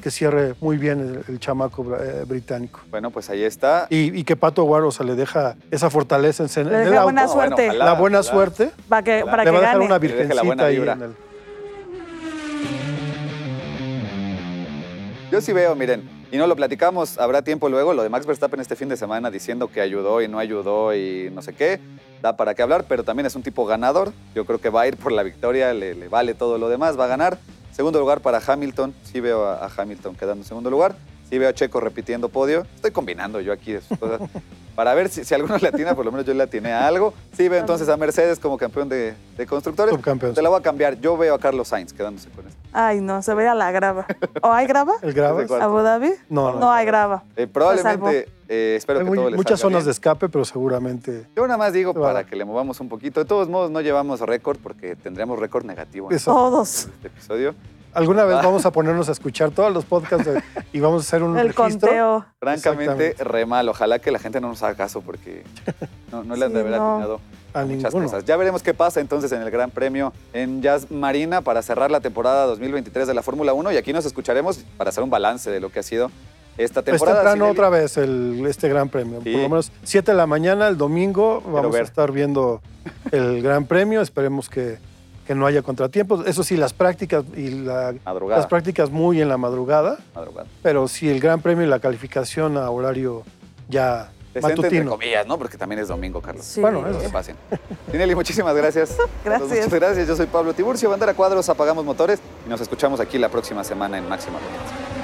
que 0.00 0.12
cierre 0.12 0.54
muy 0.60 0.76
bien 0.76 1.00
el, 1.00 1.24
el 1.34 1.40
chamaco 1.40 1.84
eh, 1.96 2.22
británico. 2.24 2.78
Bueno, 2.88 3.10
pues 3.10 3.28
ahí 3.30 3.42
está. 3.42 3.88
Y, 3.90 4.16
y 4.16 4.22
que 4.22 4.36
Pato 4.36 4.62
Guaro 4.62 4.92
se 4.92 5.02
le 5.02 5.16
deja 5.16 5.56
esa 5.72 5.90
fortaleza 5.90 6.44
en, 6.44 6.68
en 6.68 6.72
el 6.72 6.92
auto, 6.94 7.02
buena 7.02 7.26
bueno, 7.26 7.32
suerte. 7.32 7.66
ojalá. 7.68 7.84
la 7.84 7.92
buena 7.94 8.20
ojalá. 8.20 8.32
suerte. 8.32 8.70
para 8.88 9.02
que, 9.02 9.24
para 9.24 9.38
le 9.42 9.44
que 9.44 9.50
va 9.50 9.58
a 9.58 9.60
dejar 9.60 9.74
gane. 9.74 9.86
una 9.86 9.98
virgencita 9.98 10.64
ahí 10.66 10.76
en 10.76 11.02
el- 11.02 11.16
Yo 15.36 15.42
sí 15.42 15.52
veo, 15.52 15.74
miren, 15.74 16.08
y 16.32 16.38
no 16.38 16.46
lo 16.46 16.56
platicamos, 16.56 17.18
habrá 17.18 17.42
tiempo 17.42 17.68
luego, 17.68 17.92
lo 17.92 18.02
de 18.02 18.08
Max 18.08 18.24
Verstappen 18.24 18.58
este 18.58 18.74
fin 18.74 18.88
de 18.88 18.96
semana 18.96 19.30
diciendo 19.30 19.68
que 19.68 19.82
ayudó 19.82 20.22
y 20.22 20.28
no 20.28 20.38
ayudó 20.38 20.94
y 20.94 21.28
no 21.30 21.42
sé 21.42 21.52
qué, 21.52 21.78
da 22.22 22.38
para 22.38 22.54
qué 22.54 22.62
hablar, 22.62 22.86
pero 22.88 23.04
también 23.04 23.26
es 23.26 23.36
un 23.36 23.42
tipo 23.42 23.66
ganador. 23.66 24.14
Yo 24.34 24.46
creo 24.46 24.62
que 24.62 24.70
va 24.70 24.80
a 24.80 24.88
ir 24.88 24.96
por 24.96 25.12
la 25.12 25.22
victoria, 25.22 25.74
le, 25.74 25.94
le 25.94 26.08
vale 26.08 26.32
todo 26.32 26.56
lo 26.56 26.70
demás, 26.70 26.98
va 26.98 27.04
a 27.04 27.08
ganar. 27.08 27.36
Segundo 27.70 27.98
lugar 27.98 28.22
para 28.22 28.40
Hamilton, 28.40 28.94
sí 29.02 29.20
veo 29.20 29.44
a, 29.44 29.66
a 29.66 29.70
Hamilton 29.76 30.14
quedando 30.14 30.40
en 30.40 30.44
segundo 30.44 30.70
lugar. 30.70 30.96
Sí 31.28 31.38
veo 31.38 31.48
a 31.48 31.52
Checo 31.52 31.80
repitiendo 31.80 32.28
podio. 32.28 32.66
Estoy 32.76 32.90
combinando 32.92 33.40
yo 33.40 33.52
aquí 33.52 33.76
cosas. 33.98 34.20
Para 34.76 34.92
ver 34.94 35.08
si, 35.08 35.24
si 35.24 35.34
alguno 35.34 35.56
le 35.56 35.68
atina, 35.68 35.94
por 35.94 36.04
lo 36.04 36.12
menos 36.12 36.26
yo 36.26 36.34
le 36.34 36.42
atiné 36.42 36.70
a 36.72 36.86
algo. 36.86 37.14
Sí 37.36 37.48
veo 37.48 37.58
entonces 37.58 37.88
a 37.88 37.96
Mercedes 37.96 38.38
como 38.38 38.58
campeón 38.58 38.88
de, 38.90 39.14
de 39.36 39.46
constructores. 39.46 39.94
Subcampeón. 39.94 40.34
Te 40.34 40.42
la 40.42 40.50
voy 40.50 40.58
a 40.58 40.62
cambiar. 40.62 41.00
Yo 41.00 41.16
veo 41.16 41.34
a 41.34 41.38
Carlos 41.38 41.68
Sainz 41.68 41.92
quedándose 41.94 42.28
con 42.30 42.46
esto. 42.46 42.60
Ay, 42.74 43.00
no, 43.00 43.22
se 43.22 43.32
veía 43.34 43.54
la 43.54 43.70
grava. 43.72 44.06
¿O 44.42 44.52
hay 44.52 44.66
grava? 44.66 44.92
¿El 45.02 45.14
cuarto. 45.14 45.54
¿Abu 45.64 45.78
Dhabi? 45.78 46.10
No, 46.28 46.52
no. 46.52 46.60
No 46.60 46.70
hay 46.72 46.84
grava. 46.84 47.24
Eh, 47.36 47.46
probablemente, 47.46 48.28
eh, 48.48 48.74
espero 48.76 48.98
Hay 48.98 49.04
que 49.06 49.08
muy- 49.08 49.18
todo 49.18 49.30
les 49.30 49.36
muchas 49.38 49.58
salga 49.58 49.72
zonas 49.72 49.84
de 49.86 49.92
escape, 49.92 50.28
pero 50.28 50.44
seguramente 50.44 51.26
Yo 51.34 51.46
nada 51.46 51.56
más 51.56 51.72
digo 51.72 51.94
va. 51.94 52.02
para 52.08 52.26
que 52.26 52.36
le 52.36 52.44
movamos 52.44 52.78
un 52.80 52.90
poquito. 52.90 53.18
De 53.20 53.26
todos 53.26 53.48
modos, 53.48 53.70
no 53.70 53.80
llevamos 53.80 54.20
récord 54.20 54.58
porque 54.62 54.94
tendríamos 54.94 55.38
récord 55.38 55.64
negativo 55.64 56.10
en 56.10 56.16
eso. 56.16 56.30
Todos. 56.30 56.84
este 56.84 57.08
episodio. 57.08 57.54
Alguna 57.96 58.22
Ah. 58.22 58.26
vez 58.26 58.36
vamos 58.36 58.66
a 58.66 58.70
ponernos 58.70 59.08
a 59.08 59.12
escuchar 59.12 59.50
todos 59.50 59.72
los 59.72 59.84
podcasts 59.84 60.26
de- 60.26 60.42
y 60.72 60.80
vamos 60.80 61.02
a 61.02 61.06
hacer 61.06 61.22
un 61.22 61.36
El 61.38 61.48
registro. 61.54 61.88
conteo. 61.88 62.26
Francamente, 62.38 63.14
re 63.24 63.46
mal. 63.46 63.68
Ojalá 63.68 63.98
que 63.98 64.10
la 64.10 64.18
gente 64.18 64.40
no 64.40 64.48
nos 64.48 64.62
haga 64.62 64.74
caso 64.76 65.00
porque 65.00 65.42
no, 66.12 66.22
no 66.22 66.36
le 66.36 66.44
han 66.44 66.52
de 66.52 66.60
haber 66.60 66.72
no. 66.76 66.94
atinado 66.96 67.20
A 67.54 67.62
muchas 67.64 67.84
ninguno. 67.94 68.04
cosas. 68.04 68.24
Ya 68.24 68.36
veremos 68.36 68.62
qué 68.62 68.74
pasa 68.74 69.00
entonces 69.00 69.32
en 69.32 69.40
el 69.42 69.50
Gran 69.50 69.70
Premio 69.70 70.12
en 70.32 70.60
Jazz 70.62 70.90
Marina 70.90 71.40
para 71.40 71.62
cerrar 71.62 71.90
la 71.90 72.00
temporada 72.00 72.44
2023 72.46 73.06
de 73.08 73.14
la 73.14 73.22
Fórmula 73.22 73.54
1 73.54 73.72
y 73.72 73.76
aquí 73.78 73.92
nos 73.92 74.04
escucharemos 74.04 74.58
para 74.76 74.90
hacer 74.90 75.02
un 75.02 75.10
balance 75.10 75.50
de 75.50 75.58
lo 75.60 75.70
que 75.72 75.78
ha 75.78 75.82
sido 75.82 76.10
esta 76.58 76.80
Es 76.80 76.86
temporada. 76.86 77.18
temprano 77.18 77.44
Cinelli. 77.46 77.50
otra 77.52 77.68
vez 77.70 77.96
el, 77.96 78.44
este 78.46 78.68
gran 78.68 78.88
premio. 78.88 79.20
Sí. 79.22 79.32
Por 79.32 79.40
lo 79.42 79.48
menos 79.48 79.72
7 79.84 80.12
de 80.12 80.16
la 80.16 80.26
mañana, 80.26 80.68
el 80.68 80.76
domingo, 80.76 81.42
vamos 81.46 81.74
a 81.74 81.80
estar 81.80 82.12
viendo 82.12 82.60
el 83.12 83.42
gran 83.42 83.64
premio. 83.66 84.00
Esperemos 84.00 84.48
que, 84.48 84.78
que 85.26 85.34
no 85.34 85.46
haya 85.46 85.62
contratiempos. 85.62 86.26
Eso 86.26 86.42
sí, 86.44 86.56
las 86.56 86.72
prácticas 86.72 87.24
y 87.36 87.50
la- 87.50 87.94
Madrugada. 88.04 88.38
las 88.40 88.46
prácticas 88.48 88.90
muy 88.90 89.20
en 89.20 89.28
la 89.28 89.36
madrugada, 89.36 89.98
madrugada. 90.14 90.48
pero 90.62 90.86
sí 90.88 91.08
el 91.08 91.20
gran 91.20 91.40
premio 91.42 91.64
y 91.64 91.68
la 91.68 91.80
calificación 91.80 92.56
a 92.56 92.70
horario 92.70 93.22
ya 93.68 94.10
Decente, 94.34 94.52
entre 94.52 94.62
matutino. 94.68 94.90
comillas, 94.90 95.26
¿no? 95.26 95.38
Porque 95.38 95.56
también 95.56 95.80
es 95.80 95.88
domingo, 95.88 96.20
Carlos. 96.20 96.44
Sí. 96.44 96.60
Bueno, 96.60 96.82
No 96.82 96.88
eso 96.90 97.00
se 97.00 97.06
sí. 97.06 97.12
pasen. 97.12 97.36
Tinelli, 97.90 98.14
muchísimas 98.14 98.54
gracias. 98.54 98.96
Gracias. 99.24 99.48
Muchas 99.50 99.74
gracias. 99.74 100.06
Yo 100.08 100.14
soy 100.16 100.26
Pablo 100.26 100.52
Tiburcio, 100.54 100.88
Bandera 100.90 101.14
Cuadros, 101.14 101.48
apagamos 101.48 101.84
motores 101.84 102.20
y 102.46 102.48
nos 102.50 102.60
escuchamos 102.60 103.00
aquí 103.00 103.18
la 103.18 103.28
próxima 103.30 103.64
semana 103.64 103.98
en 103.98 104.08
Máxima 104.08 104.38
Potencia. 104.38 104.95